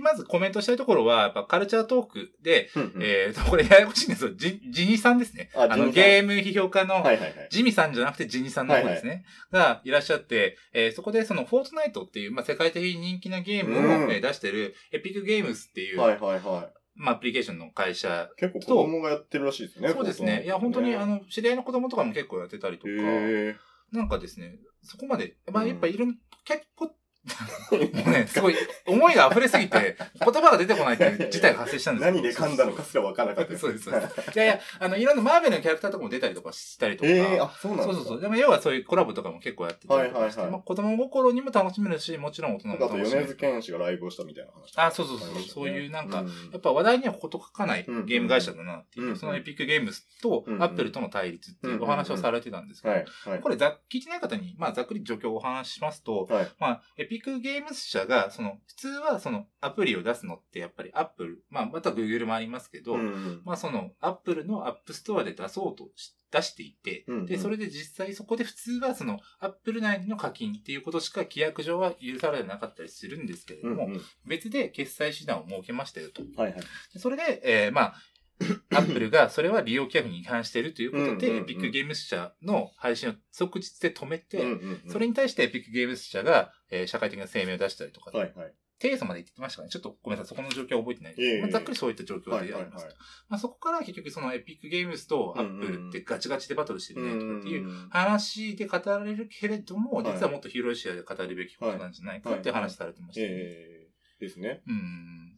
[0.00, 4.30] まずコメントしたいところは、やっぱカルチャートークで、うんうんえっと、これややこしいんですよ。
[4.34, 5.48] ジジニさんですね。
[5.54, 7.48] ああの、ゲーム批評家の、はいはいはい。
[7.50, 9.24] ジミさんじゃなくてジニさんの方ですね。
[9.52, 18.28] がいらっしゃって、えーそこでそのフォートナイトっていう、まあ、世界的に人気なゲームを、う出してるエピックゲームスっていう、はいはいはまあ、アプリケーションの会社。
[18.36, 18.40] い。
[18.40, 19.88] 結構子供がやってるらしいですね。
[19.90, 20.44] そうですね。
[20.44, 23.56] いや、本当に、あの、知り合いの子供とかも結構やってたりとか、へ
[23.92, 26.06] なんかですね、そこまで、まあ、うんやっぱいる、
[26.44, 26.90] 結構、
[27.70, 28.54] もうね、すごい、
[28.86, 34.34] 思いが溢れすぎて、言葉が出てこないっていう事態が発生したんですよ何で噛んだのかすらわからなかったそうです、そうです。
[34.34, 37.10] いやいや、あの、いろんなマーベルのキャラクターとかも出たりとかしたりとか。
[37.10, 38.20] ええあ、そうなんそうそうそう。
[38.20, 43.26] でも要はそういうコラボとかも結構やってたりとかして、はいはいはいまあ、子供心にも楽しめるし、もちろん大人も楽しめる。
[43.26, 44.72] 米津玄師がライブをしたみたいな話。
[44.76, 45.34] あ、そうそうそう。
[45.34, 53.40] ねそういうなんか、うんやっぱ話題にはこと書かないうんゲーム会社だなっていう、うんそのエピックゲームスとうんアップルとの対立っていうお話をされてたんですけど。
[53.42, 56.48] これざ聞いてない方に、まあ、ざっくり状況をお話ししますと、はい。
[56.58, 67.26] まあ、エピックゲームス社が、その、普通はそのアプリを出すのってやっぱりアップル、まあ、また Google もありますけど、うんまあその、アップルのアップストアで出そうとし出していて、うんうん。
[67.26, 74.00] で、それで実際そこで普通はその、アップル内の課金っていうことしか規約上は許されなかったりするんですけれども、うんうん。
[74.26, 76.22] 別で決済手段を設けましたよと。
[76.40, 76.62] はいはい。
[76.94, 77.94] でそれで、えーまあ、
[78.70, 84.90] アップルがそれは利用規約に違反しているということで、うんうんうんエピックゲームス社の配信を即日で止めて、うんうんうん。
[84.90, 88.54] それに対してエピックゲームス社が、えー社会的な声明を出したりとか、はいはい。
[88.80, 89.70] 提訴まで言ってましたかね。
[89.70, 90.36] ちょっとごめんなさい。
[90.36, 92.86] そこの状況は覚えてないんですいえいえけど、まあざっくりそういった状況はいはいはいであります。。
[93.28, 103.28] まあ、そこから結局そのエピックゲームズとアップルってガチガチでバトルしてるねとかっていううん話で語られるけれども、はい実はもっと広い視野で語るべきことなんじゃないかって話されてましたね。
[103.30, 104.62] ええですね。
[104.66, 105.36] うん。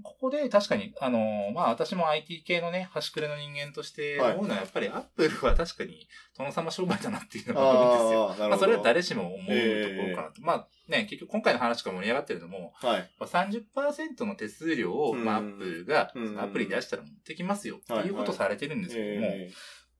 [0.00, 4.32] ここで確かに、あのーまあ私も IT 系のね、端くれの人間としてはい。
[4.32, 8.46] 思うのはやっぱりアップルは確かに殿様商売だなっていうのがあるんですよ。
[8.46, 8.48] あ。
[8.48, 10.40] まあそれは誰しも思うところかなと。
[10.40, 13.10] まあね、結局今回の話から盛り上がってるのも、はい。
[13.18, 16.40] まあ30%の手数料を、うんまあ、アップルがうん。
[16.40, 19.50] アプリで出したら持ってきますよっていうことをされてるんですけども、え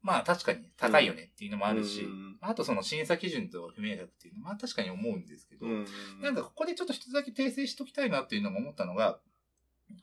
[0.01, 2.39] まあ確かに高いよねっていうのもえあるし、うん。
[2.41, 5.87] あとその審査基準と不明確っていうのも、まあ確かに思うんですけど、うん。
[6.23, 9.21] なんかここでちょっと一つだけ訂正しときたいなっていうのが思ったのが、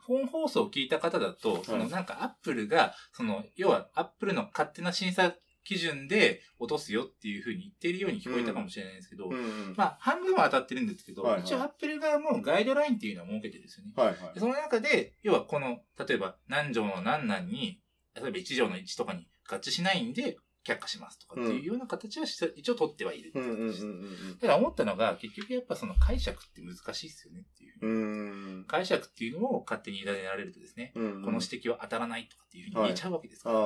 [0.05, 5.33] 本放送を聞いた方だと、そのなんかアップルが、その、要はアップルの勝手な審査
[5.63, 13.93] 基準で落とすよっていうふうに言っているように聞こえたかもしれないんですけど、うんまあ半分は当たってるんですけど、はいはい一応アップル側もガイドラインっていうのを設けてるんですよね。
[13.95, 14.39] はいはいで。
[14.39, 17.79] その中で、要はこの、例えば何条の何々に、
[18.15, 23.85] 例えば1条の1とかに合致しないんで、却下しますとかっていうような形はし一応取ってはいるってうんうんうんいう形です。
[23.85, 28.61] うんだから思ったのが、結局やっぱその解釈って難しいですよねっていう。
[28.61, 28.65] う。
[28.65, 33.63] 解釈っていうのを勝手に委ねられるとですね、うんうんこの指摘は当たらないとかっていうふうに言えちゃうわけですから、ああ。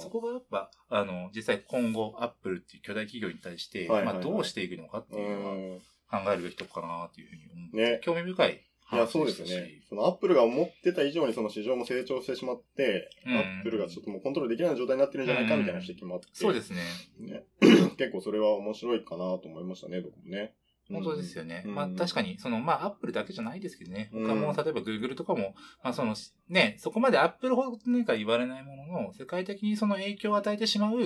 [0.00, 5.80] そこがやっぱ、あの、実際今後、アップルっていう巨大企業に対して、はいはいはいまあ、どうしていくのかってういうのはん。
[6.08, 8.62] 考えるべきとこかなっていうふうに思って、ね興味深い
[8.92, 9.82] いや、話そうですよね。
[9.88, 16.28] そのアップルが思ってた以上にその市場も成長してしまって、うんアップルがちょっともうコントロールできない状態になってるんじゃないかみたいな指摘もあって。
[16.32, 16.78] そうですね。
[17.18, 17.44] ね。
[17.98, 20.54] 結構それは面白いかなと思いましたね、僕もね。
[20.90, 21.64] 本当ですよね。
[21.66, 24.10] うんまあ確かに、その、まあアップルだけじゃないですけどね。
[24.12, 26.14] うん他も、例えば Google とかも、まあその、
[26.48, 30.98] ね、そこまでアップルほど何か言われないものの、世界的にその影響を与えてしまう、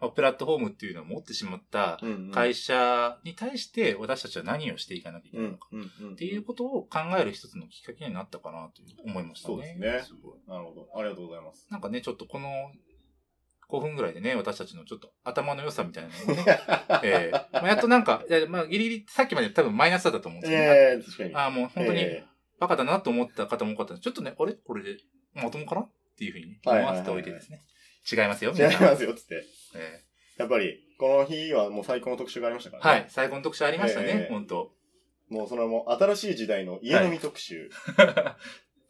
[0.00, 1.98] まあ、プラットフォームっていうのを持ってしまった
[2.32, 5.68] 会社に対して私たちは何をしていかなきゃいけうんないのか。
[6.12, 9.54] っていうことを考える一つのきっかけになったかなと思いましたね。
[9.54, 10.88] そうですねごいなるほど。
[10.94, 11.66] ありがとうございます。
[11.70, 12.48] なんかね、ちょっとこの
[13.72, 16.36] 5分ぐらいでね、私たちのちょっと頭の良さみたいなのを
[17.02, 21.34] ええまあ、やっとなんか、いやまあ、ギリギリ、さっきまで多分マイナスだったと思うんですけど、ええ確かに。
[21.34, 22.24] ああ、もう本当にえ
[22.60, 24.52] バカだなと思った方も多かったんでちょっとね、あれ？
[24.52, 24.98] これで
[25.34, 25.80] まともかな？
[25.80, 27.60] っていうふうに思わせておいてですね。
[28.10, 29.42] 違いますよ、え違いますよ、つって。
[29.74, 30.02] え
[30.38, 32.90] やっぱり、この日はもう最高の特集がありましたからね。
[32.98, 33.10] えはい。
[33.10, 34.72] 最後の特集ありましたね、ええ本当
[35.28, 37.70] もうそれはもう新しい時代の家飲み特集。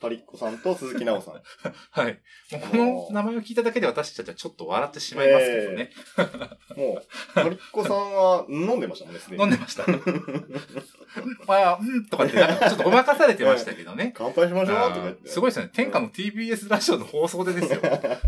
[0.02, 1.42] パリッコさんと鈴木奈緒さん。
[2.02, 2.18] はい。
[2.50, 5.90] もうこの名前を聞いただけで私たちはちょっと笑ってしまいますけどね。
[6.76, 7.02] もう、
[7.34, 9.86] パリッコさんは飲んでましたもんね、飲んでました。
[11.46, 12.06] まあ、うん。
[12.06, 14.12] とかって、ちょっとごまかされてましたけどね。
[14.16, 15.28] 乾杯しましょうとか言って。
[15.28, 15.70] すごいですよね。
[15.72, 17.80] 天下の TBS ラジオの放送でですよ。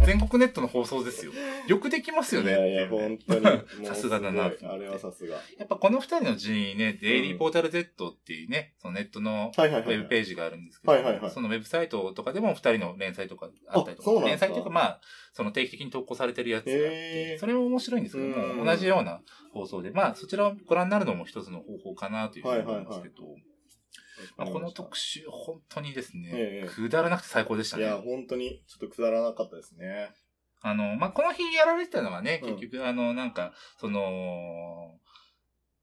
[0.05, 1.33] 全国ネットの放送ですよ。
[1.67, 2.53] よくできますよね。
[2.53, 3.87] いやいや、本当に。
[3.87, 5.37] さすがだなあれはさすが。
[5.59, 9.51] やっぱこの二人の順位ね、デイリーポータル Z っていうね、そのネットの。
[9.57, 10.67] ウェブページがあるん。
[10.67, 14.27] ですけど、そのウェブサイトとかでも二人の連載とかあったりとか、か。
[14.27, 15.01] 連載というかまあ、
[15.33, 19.21] その定期的に投稿されてるやつがあって、それも面白いんですけどうんも、同じような
[19.53, 23.15] 放送で、まあそちらをご覧になるのも一つの方法かなというふうに思いますけど、
[24.37, 26.69] まあ、この特集本当にですね、ええ。
[26.69, 28.03] くだらなくて最高でしたいや、ね。
[28.05, 30.11] 本当に、ちょっとくだらなかったですね。
[30.61, 32.57] あの、まあ、この日やられてたのはね、うん。
[32.57, 34.99] 結局、あの、なんか、その、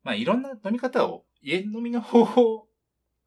[0.04, 2.68] まあ、いろんな飲み方を、家飲みの方法を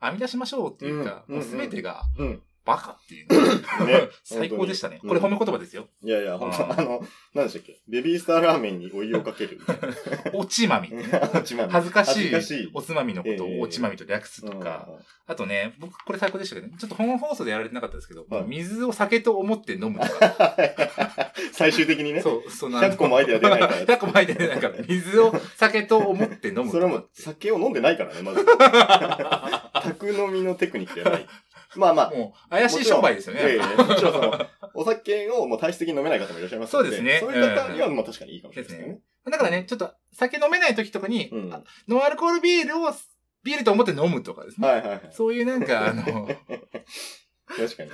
[0.00, 2.42] 編み出しましょうっていうか、うんもうすべてがうん。
[2.64, 3.28] バカっていう
[3.86, 4.98] ね、ね 最高でしたね。
[5.06, 5.88] これ褒め言葉ですよ。
[6.02, 7.78] いやいや、本当うんあの、何でしたっけ？
[7.86, 9.60] ベビースターラーメンにお湯をかける
[10.32, 11.02] おちまみってね。
[11.08, 11.28] な。
[11.28, 12.70] 恥恥ずかしい恥ずかしい。
[12.72, 20.54] おつまみのことええをおちまみと略すとか、うんあとね、僕これ最高でしたけどね、ちょっと本放送でやられてなかったですけど、はい水を酒と思って飲むとか、
[21.52, 22.20] 最終的にね。
[22.20, 28.44] そう、その100個もアイデア出ないから100個もアイデア出ないから、水を酒と思って飲むそれはもう酒を飲んでないからね、まず。
[29.84, 31.26] 宅飲みのテクニックじゃない。
[31.76, 32.10] まあまあ。
[32.14, 33.58] もう、怪しい商売ですよね。
[33.76, 39.00] もちろんその、お酒をもう体質的に飲めない方もいらっしゃいますのそうですねそういう方には、まあ確かにいいかもしれないですね。
[39.30, 41.52] だからね、ちょっと酒飲めない時とかに、うん。
[41.52, 42.92] あノンアルコールビールを
[43.42, 44.66] ビールと思って飲むとかですね。
[44.66, 45.08] はいはいはい。
[45.12, 46.28] そういうなんか、あの、も
[47.46, 47.90] 確かに。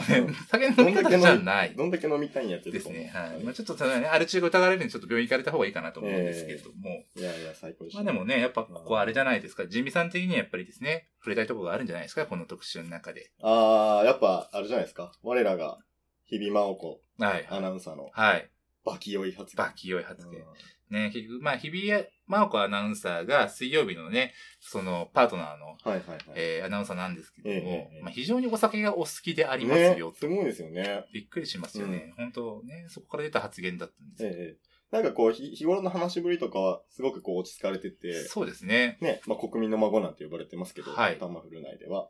[0.00, 3.10] 酒の飲み方じゃないどんだけ飲みたいんやってですね。
[3.14, 3.42] はい。
[3.42, 7.04] まあちょっとそのね、アル中が疑われるんでちょっと病院行かれた方がいいかなと思うんですけれども。
[7.16, 8.02] いやいや、最高でした。
[8.02, 9.66] まあでもね、やっぱここはあれじゃないですか。
[9.66, 13.30] ジミさん的にはやっぱりですね、触れたいところがあるんじゃないですか、この特集の中で。
[13.42, 15.12] あー、やっぱ、あれじゃないですか。
[15.22, 15.78] 我らが、
[16.26, 17.46] 日々真央子はい。
[17.50, 18.50] アナウンサーのはい。
[18.84, 19.64] バキ酔い発言。
[19.64, 20.46] バキ良い発言うん。
[20.90, 26.20] ね、結局、まあ、日比谷真央子アナウンサーが水曜日のね、その、パートナーの、はいはいはい。
[26.34, 27.60] えーアナウンサーなんですけども、ええ
[27.94, 31.04] ええまあ、非常にお酒がお好きでありますねよ、すごいですよね。
[31.12, 32.12] びっくりしますよね。
[32.16, 34.30] 本当ね、そこから出た発言だったんですよ。
[34.30, 34.74] ええ。
[34.90, 38.96] なんかこう、ひ日頃の話しぶりとかは、すごくこう落ち着かれてて、そうですね。
[39.00, 42.08] ね、まあ国民の孫なんて呼ばれてますけど、はいタマフル内では。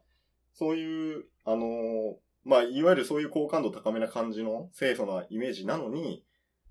[0.52, 2.14] そういう、あのー
[2.44, 6.24] まあ、いわゆるそういう好感度高めな感じの清楚なイメージなのに、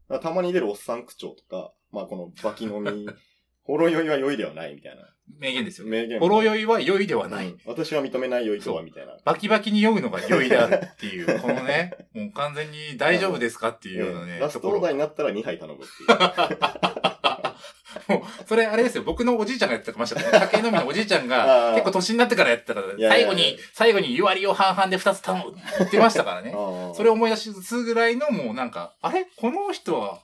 [0.08, 3.08] まあたまに出るおっさん口調とか、まあこのバキ飲み、
[3.64, 5.04] ほろ酔いは酔いではないみたいな。
[5.40, 6.02] 名言ですよね。
[6.02, 6.20] 名言。
[6.20, 7.48] ほろ酔いは酔いではない。
[7.48, 9.14] うん私は認めない酔いとはみたいな。
[9.24, 16.60] バキバキに酔うのが酔いであるっていう、 このね、もう完全に大丈夫ですかっていうようなね、ええラストオーダーになったら2杯頼むっていう。
[18.08, 20.26] もう、それあれですよ、僕のおじいちゃんがやってましたね。
[20.40, 26.52] 酒飲みのおじいちゃんあが、ー結構年になってからやってたから、最後に、最後に湯割りを半々で2つ頼むって言ってましたからね。
[26.96, 29.26] それを思い出すぐらいのもうなんか、あれ？
[29.38, 30.20] この人は、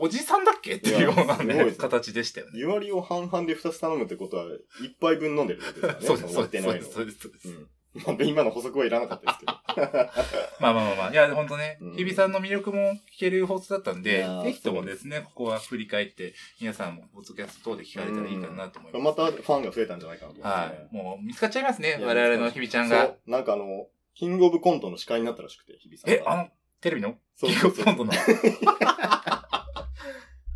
[0.00, 0.76] おじさんだっけ？
[0.76, 2.52] っていうようないね形でしたよね。
[2.58, 4.44] 湯割りを半々で2つ頼むってことは、
[4.82, 5.98] 一杯分飲んでるわけですからね。
[6.06, 7.18] そうです、そうです、そうです、そうです。
[7.20, 7.68] そうですうん。
[8.06, 9.52] まあ、今の補足はいらなかったですけど。
[10.60, 11.10] まあまあまあまあ。
[11.10, 19.04] いや、ほんとねうん、日比さんの魅力も聞ける放送だったんいでぜひともですね、ここは振り返って、皆さんもポッドキャスト等で聞かれたらいいかなと思います。
[19.04, 21.04] またファンが増えたんじゃないかなと思いますねはい。
[21.04, 23.06] もう見つかっちゃいますね、我々の日比ちゃんが。
[23.06, 23.30] そう。
[23.30, 26.16] なんかあの、キングオブコントの司会になったらしくて、日比さんが。
[26.16, 26.48] え、あの、
[26.80, 27.16] テレビの？
[27.40, 28.12] キンそうそうそうグオブコントの？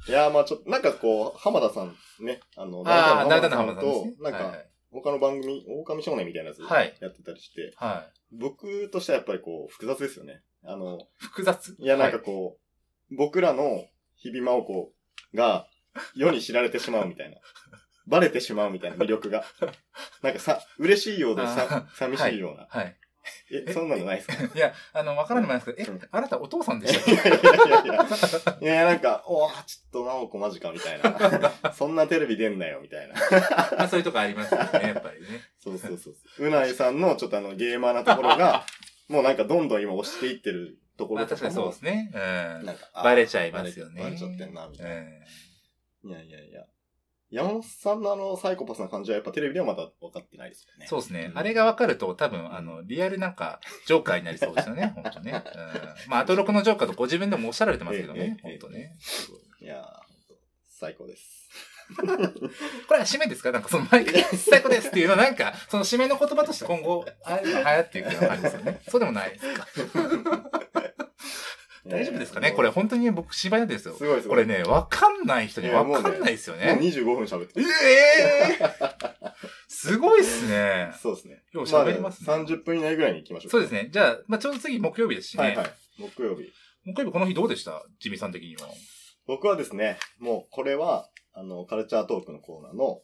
[0.08, 3.90] いやーまあちょっと、なんかこう、浜田さんね、あの、大大体の浜田さん。
[3.90, 4.54] と、なんか、
[4.90, 8.36] 他の番組、狼少年みたいなやつはいやってたりして、はい。
[8.36, 10.42] 僕としてはやっぱりこう、複雑ですよね。
[10.64, 11.76] あの、複雑？
[11.78, 12.58] いや、なんかはいこ
[13.10, 13.86] う、僕らの
[14.16, 14.92] 日々真央子
[15.34, 15.66] が
[16.14, 17.36] 世に知られてしまうみたいな。
[18.06, 19.44] バレてしまうみたいな魅力が。
[20.22, 22.66] なんかさ、嬉しいようでさ、寂しいような。
[22.68, 22.96] はい。
[23.50, 24.34] え、そんなのないですか？
[24.54, 27.46] いや、あの、わからんでもないですけど、うんえ、あなたお父さんでいしたやっけ？
[27.48, 28.58] いやいやいや。
[28.60, 31.72] いや、なんか、おー、ちょっと真央子マジかみたいな。
[31.74, 33.14] そんなテレビ出んなよみたいな。
[33.76, 35.26] まあそういうとこありますよね、やっぱりね。
[35.62, 36.46] そうそうそうそう。
[36.46, 38.64] うないさんのちょっとあのゲーマーなところが、
[39.08, 42.10] もうなんかどんどん今押していってるとこまあ確かろとかもにそうですね。
[42.14, 42.66] うん。
[42.66, 44.02] なんか、あバレちゃいますよね。
[44.02, 44.94] バレちゃってんな、みたいな。
[44.96, 45.22] うん
[46.04, 46.64] いやいやいや。
[47.32, 50.86] 山本さんのあのサイコパスな感じはやっぱテレビではまだ分かってないですよね。
[50.86, 51.30] そうですね。
[51.30, 55.32] うんあれが分かると多分、あの、リアルなんか、ジョーカーになりそうですよね、 本当ね。
[55.32, 56.10] うん。
[56.10, 58.92] まあ、アトロクのジョーカーとご自分でもおっしゃられてますけどね、本当ね。
[59.60, 59.82] いや
[60.68, 61.48] 最高です。
[61.96, 62.02] こ
[62.94, 63.50] れは締めですか？
[63.52, 68.80] なんかその毎回 最高ですっていうのはなんか、その締めの言葉として今後、ああいうの流行っていくような感じですよね。
[68.88, 69.66] そうでもないですか。
[71.86, 72.52] 大丈夫ですかね？
[72.52, 73.94] これ本当にね僕芝居ですよ。
[73.94, 74.44] すごいすごい。
[74.44, 76.78] これね、わかんない人にわかんないですよもうね。
[76.80, 77.68] 25分喋ってえる。
[77.70, 78.58] え
[79.68, 80.92] すごいっすね。
[81.02, 81.42] そうですね。
[81.52, 83.50] よう喋りますねあ30分以内ぐらいに行きましょう。
[83.50, 83.88] そうですね。
[83.90, 85.42] じゃあ、まあ、ちょうど次木曜日ですしね。
[85.44, 85.72] はいはい。
[85.98, 86.52] 木曜日。
[86.84, 87.84] 木曜日この日どうでした？
[87.98, 88.68] ジミーさん的には。
[89.26, 93.00] 僕はですね、もうこれは、あの、カルチャートークのコーナーの、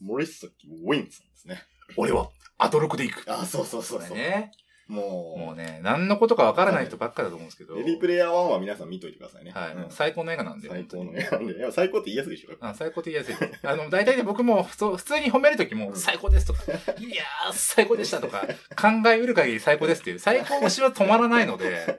[0.00, 1.62] 森崎ウィンさんですね。
[1.96, 3.24] 俺は、アトロクで行く。
[3.32, 4.16] あ、そうそうそうそう。
[4.16, 4.52] ね。
[4.92, 7.74] もう、もうね、何のことかわからない人ばっかだと思うんですけど。
[7.76, 9.52] レディープレイヤー1は皆さん見といてくださいね。
[9.52, 10.68] はい、うん最高の映画なんで。
[10.68, 11.56] 最高の映画なんで。
[11.56, 12.50] いや、最高って言いやすいでしょ。
[12.60, 13.48] あ最高って言いやすい。
[13.62, 21.98] あの、大体ね、僕も、そう普通に褒めるときも、うん最高ですとか、いやー、最高でしたとか、考えうる限り最高ですっていう、最高推しは止まらないので、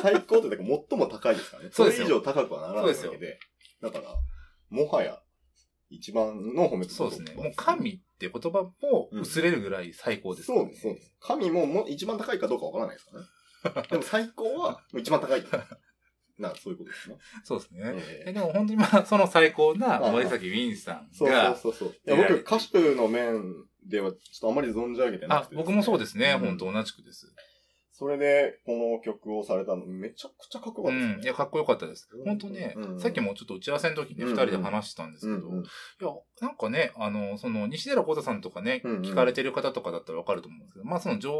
[0.00, 1.68] 最高って最も高いですからね。
[1.72, 3.38] そうですよれ以上高くはならないわそうでけで。
[3.82, 4.14] だから、
[4.70, 5.20] もはや、
[5.90, 7.34] 一番の褒めそうですね。
[7.34, 11.12] もう神って言葉も薄れるぐらい最高です、そうです、そうです。
[11.20, 13.86] 神ももう一番高いかどうかわからないですからね。
[13.90, 15.44] でも最高は、一番高い。
[16.38, 17.16] な、そういうことですね。
[17.44, 17.80] そうですね。
[17.84, 21.98] えええでも本当にまあ、その最高な森崎ウィンさんそうが、そうそうそう。
[22.06, 23.54] いや、僕、歌手の面
[23.84, 26.32] では、ちょっとあまり存じ上げてなくて、あ僕もそうですね。
[26.40, 27.34] うん本当同じくです。
[27.94, 31.14] それで、この曲をされたの、めちゃくちゃかっこよかったですね。
[31.14, 31.24] うん。
[31.24, 32.24] いや、かっこよかったですうん。
[32.24, 35.66] 本当ねうん、さっきもちょっと打ち合わせの時にうん二人で話してたんですけど、うんうんい
[36.00, 36.08] や、
[36.40, 41.30] なんかね、あの、その、西寺幸太さんとかね、うんうん聞かれてる方とかだったらわかると思うんですけど、まあその上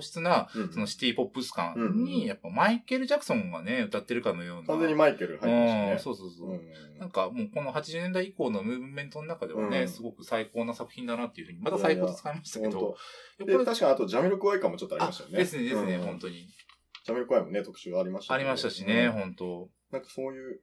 [0.00, 4.66] 質な、うんそのシティポップス感に、やっぱマイケル・ジャクソンがね、歌ってるかのような。
[4.68, 5.96] 完全にマイケル入ってまね。
[5.98, 6.50] そうそうそう。
[6.50, 6.60] うん
[6.98, 12.96] なんかもうこの80年代以降のムーブメントの中ではね、うんすごく最高な作品だなっていうふうに、また最高と使いましたけど、こ
[13.38, 15.38] れ確かにあと、ジャミロクワイ感もちょっとありましたよね。
[15.38, 16.46] ですね、ですね、うん本当に。
[17.04, 20.60] ジャミロクワイもね、特集ありましたありましたしね、うん本当なんかそういう、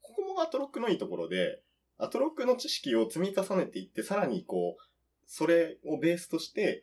[0.00, 1.60] ここもアトロックのいいところで、
[1.98, 4.82] アトロックの知識を積み重ねていって、さらにこう、
[5.26, 6.82] それをベースとして、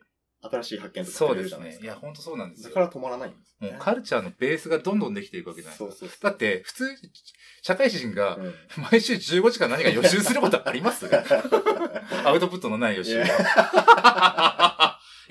[0.50, 1.78] 新しい発見とかそうですね。
[1.80, 2.68] いや、本当そうなんですよ。
[2.70, 5.96] だから止まらないんですよね、もうカルチャーのベースがどんどんできていくわけじゃないですか。
[6.00, 6.18] そうそう。
[6.22, 6.84] だって、普通、
[7.62, 8.54] 社会人がうん
[8.90, 11.06] 毎週15時間何か予習することあります？
[12.24, 13.22] アウトプットのない予習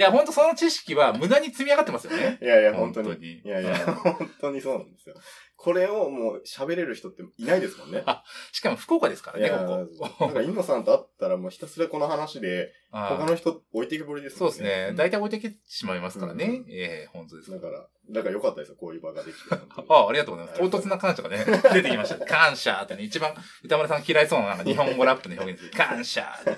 [0.01, 2.39] いや本当その知識は無駄に積み上がってますよね。
[2.41, 3.07] いやいや、本当に。
[3.09, 5.15] 本当にいやいや、本当にそうなんですよ。
[5.55, 8.03] これをもう喋れる人っていないですもんね。
[8.51, 10.29] しかも福岡ですからね、いや、こなんこ。
[10.29, 14.87] か、インノさんと会ったらもうひたすらこの話で、 他の人置いてけぼりですもんそうですね。
[14.89, 16.45] うん大体置いてきてしまいますからね。
[16.45, 17.51] うんええ本当です。
[17.51, 19.43] だから、だから良かったですよ、こういう場ができて。
[19.51, 20.71] あ あ、ありがとうございます。
[20.71, 22.17] 唐突な感謝がね、出てきました。
[22.25, 25.77] 感謝ってね、一番歌丸さん嫌いそうな日本語ラップの表現です。
[25.77, 26.51] 感謝って。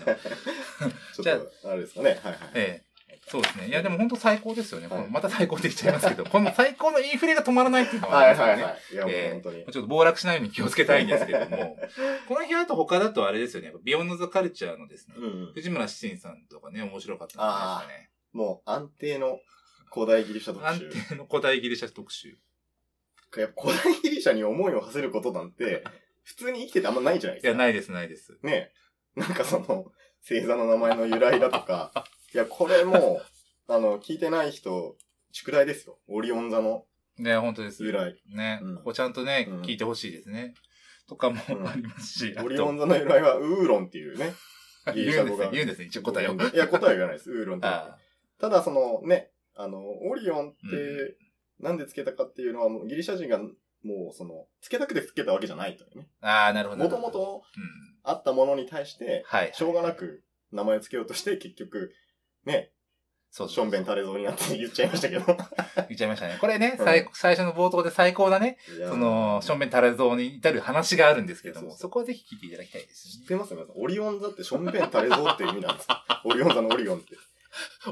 [1.22, 2.20] ちょっと、あれですかね。
[2.24, 2.38] はいはい。
[2.56, 2.93] ええ
[3.28, 3.68] そうですね。
[3.68, 4.88] いや、でも本当最高ですよね。
[4.88, 8.36] はいまた最高って言っちゃいますけど、 この最高のインフレが止まらないっていうのはあはい。
[8.36, 8.94] はいはい。
[8.94, 9.66] いや、もうええ本当に。
[9.66, 11.78] ちょっと暴落しないように気をつけたいんですけれども、
[12.28, 13.74] この日あと他だとあれですよね。
[13.84, 15.54] ビヨンドザカルチャーのですね、うんうん。
[15.54, 18.10] 藤村七さんとかね、面白かったんじゃないですかね。
[18.34, 19.40] もう安定の
[19.92, 20.90] 古代ギリシャ特安集。
[20.90, 22.38] 定の古代ギリシャ特集。
[23.38, 25.84] やっぱ古代ギリシャに思いを馳せることなんて、
[26.24, 27.50] 普通に生きててあんまないじゃないですか。
[27.50, 28.38] いや、ないです、ないです。
[28.42, 28.72] ね
[29.16, 29.20] え。
[29.20, 29.92] なんかその、
[30.28, 31.92] 星座の名前の由来だとか、
[32.34, 33.22] いや、これも
[33.68, 34.96] う、あの、聞いてない人、
[35.32, 36.00] 宿題ですよ。
[36.08, 36.86] オリオン座の
[37.18, 37.84] ね、本当です。
[37.84, 38.16] 由来。
[38.34, 40.54] ね、うんここちゃんとね、うん聞いてほしいですね。
[41.08, 44.34] とかもうんありますし、オリオン座の由来はウーロンっていうね。
[44.94, 46.34] ギリシャ語が言うんですね、言うんですね、一応答えを。
[46.34, 47.32] いや、答えは言わないです。
[47.32, 47.68] ウーロンって。
[47.68, 47.98] あ
[48.40, 51.18] ただそのね、あの、オリオンってう、
[51.60, 56.10] なんでつけたかっていうのは、もうギリシャ人が、もうその、つけたくてつけたわけじゃないというね。
[56.22, 56.84] あー、なるほど。
[56.84, 57.44] もともと
[58.34, 59.52] ったものに対して、はい。
[59.54, 61.92] しょうがなく名前をつけようとして、結局、
[62.46, 62.72] ね、
[63.36, 65.26] そうしょんべん垂れそうになって言っちゃいましたけど。
[65.26, 65.38] 言っ
[65.98, 66.38] ちゃいましたね。
[66.40, 68.58] これね、うん最最初の冒頭で最高なね、
[68.88, 73.28] その、しょんべん垂れ像に至る話があるんですけれども、そうそうそこはぜひ聞いていただきたいです知っ。
[73.28, 73.76] てます皆さん。
[73.82, 75.88] オリオン座ってしょんべん垂れそうっていう意味なんです。
[76.26, 77.18] オリオン座のオリオンって。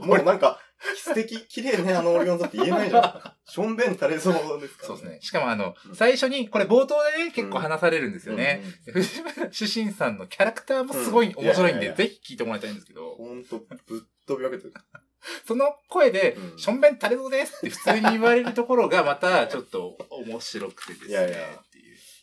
[0.06, 0.60] もうなんか、
[0.96, 3.38] 素敵、綺麗ね、あのオリオン座って言えないじゃないですか。
[3.46, 5.22] しょんべん垂れそうですから、そうですね。。
[5.22, 8.64] しかもあのう、ん最初に、これ冒頭でね、結構話されるんですよね。
[8.88, 14.74] うん藤村主審さんのキャラクターもすごい面白いんで、ぜひ聞いてもらいたいんですけど、ほんと、ぶっ飛び分けてる。
[15.46, 21.12] その声でう、んしょんべん垂れそうですって普通に言われるところがまたちょっと面白くてですね。
[21.12, 21.38] いやいや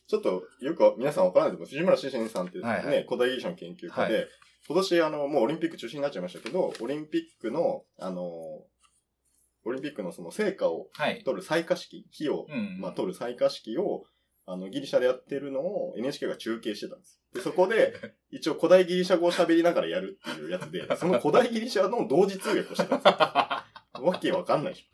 [0.08, 1.68] ちょっと、よく皆さんわからないと思う。
[1.68, 4.20] 藤村志信さんってね、はいはい古代ギリシャの研究家で、は
[4.68, 11.22] 今年あの、もうオリンピック中止になっちゃいましたけど、オリンピックの、あの、オリンピックのその成果をはい。
[11.24, 12.78] 取る採火式、火を、うん。
[12.80, 14.04] まあ、取る採火式を、
[14.44, 17.20] あの、ギリシャでやってるのを NHK が中継してたんです。
[17.34, 17.94] で、そこで、
[18.30, 24.06] 一応古代ギリシャ語を喋りながらやるっていうやつで、 その古代ギリシャの同時通訳をしてたんですよ。
[24.06, 24.86] わけわかんないでしょ。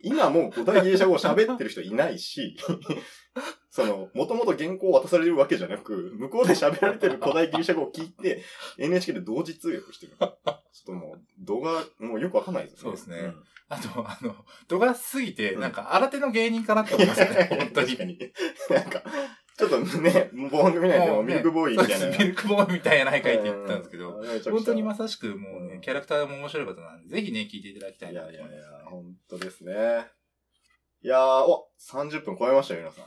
[0.00, 2.56] 今もう古代ギリシャ語を喋ってる人いないし、
[3.76, 8.42] その、もともと原稿を渡されるわけじゃなく、向こうで喋られてる古代ギリシャ語を聞いて、
[8.78, 10.12] NHK で同時通訳をしてる。
[10.18, 10.40] ちょっ
[10.86, 12.96] ともう、動画、もうよくわかんないですよね。
[12.96, 13.34] そうですねん
[13.68, 14.34] あと、あの、
[14.66, 17.48] 度が過ぎて、うんなんか、新手の芸人かなって思いますね。
[17.50, 18.04] 本当に確か。
[18.04, 18.18] に。
[18.70, 19.02] なんか、
[19.58, 21.96] ちょっとね、番組内でもミルクボーイみたいな。
[21.98, 28.52] そうですミルクボーイみたいやないかいって言ったんですけど、本当にまさしくもうね、うんキャラクターも面白い方なんで、ぜひね、聞いていただきたいいなと思います。
[28.52, 29.72] やいやいや、本当ですね。
[31.02, 33.04] いやー、お、30分超えましたよ、皆さん。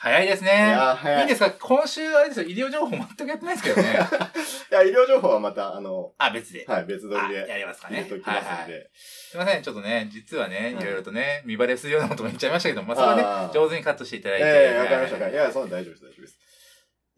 [0.00, 0.76] い早いですね。
[1.04, 1.18] い。
[1.18, 1.50] いいんですか？
[1.52, 3.92] 今週、あれですよ、医療情報全くやってないですけどね。
[4.72, 6.64] いや、医療情報はまた、あの、あ、別で。
[6.66, 8.26] はい、別撮りあでやりますかね入れとき。
[8.26, 8.48] ますんで。
[8.50, 14.44] はいはいすいません、ちょっとね、実はね、うんいろいろとね、見バレするようなことも言っちゃいましたけど、まあ、それはね、上手にカットしていただいて。
[14.46, 15.18] ええわかりました。
[15.18, 16.38] いはいや、そんな大丈夫です、大丈夫です。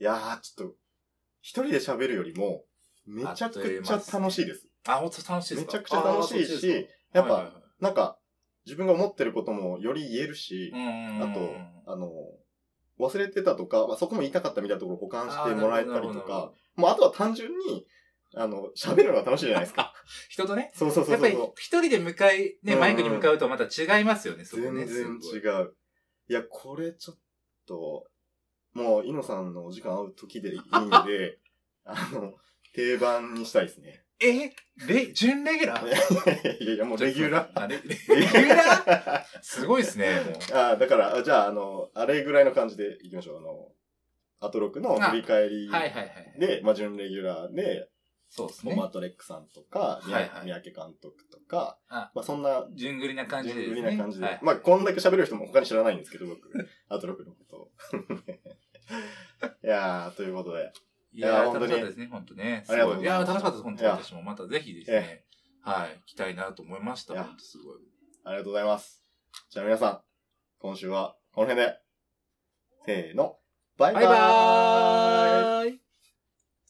[0.00, 0.74] いやー、ちょっと、
[1.40, 2.64] 一人で喋るよりも、
[3.06, 4.66] めちゃくちゃ楽しいです。
[4.86, 5.72] あ、本当楽しいですか？
[5.78, 8.18] めちゃくちゃ楽しいし、やっぱ、なんか、
[8.66, 11.56] 自分が思ってることもより言えるし、ああと、
[11.92, 12.08] あの、
[12.98, 17.86] 忘れてたとか、まあ、そこも言いたかったみたいなところを保管してもらえたりとか、もうあとは単純に、
[18.34, 19.92] あの、喋るのが楽しいじゃないですか。
[20.28, 21.52] 人とね、そうそうそやっぱりうそう。
[21.56, 24.86] 一人で向かい、ね、うんマイクに向かうとまた違いますよね、そこね。
[24.86, 25.74] 全然違う。
[26.28, 27.18] いや、これちょっ
[27.66, 28.06] と、
[28.72, 30.62] もう、イノさんのお時間会う時でいいん
[31.06, 31.38] で、
[31.84, 32.34] あの、
[32.74, 34.04] 定番にしたいですね。
[34.24, 34.54] え
[34.86, 35.86] レ、準レギュラー？
[36.64, 37.60] いやいや、もうレギュラー。
[37.62, 39.24] あレレギュラー？
[39.42, 40.34] すごいですね、もう。
[40.56, 43.38] あだから、あじゃあ、あの、あれぐらいの感じでいきましょう。
[43.38, 43.72] あの、
[44.40, 46.34] アトロクの振り返りはいはいはい。
[46.38, 47.88] で、まあ、準レギュラーで、
[48.28, 48.74] そうですね。
[48.74, 53.64] モマトレックさんとか、三はいはい宅監督とか、あまあ、そんな、順繰りな感じでね。
[53.66, 54.24] 順繰りな感じで。
[54.24, 56.40] はいまあ、こんだけ喋る人も他に知らないんですけど、僕、
[56.88, 57.70] アトロクのことを。
[59.64, 60.72] いやー、ということで。
[61.14, 62.62] いや楽しかったですね、本当ね。
[62.64, 63.04] すありがとうごい。
[63.04, 65.24] いや楽しかったです、本当私もまたぜひですえね、
[65.62, 67.14] はい、来たいなと思いました。
[67.22, 67.78] 本当すごい。
[68.24, 69.04] ありがとうございます。
[69.50, 70.00] じゃあ皆さん、
[70.58, 71.78] 今週はこの辺で、
[72.86, 73.36] せーの、
[73.76, 75.11] バイバーイバイバーイ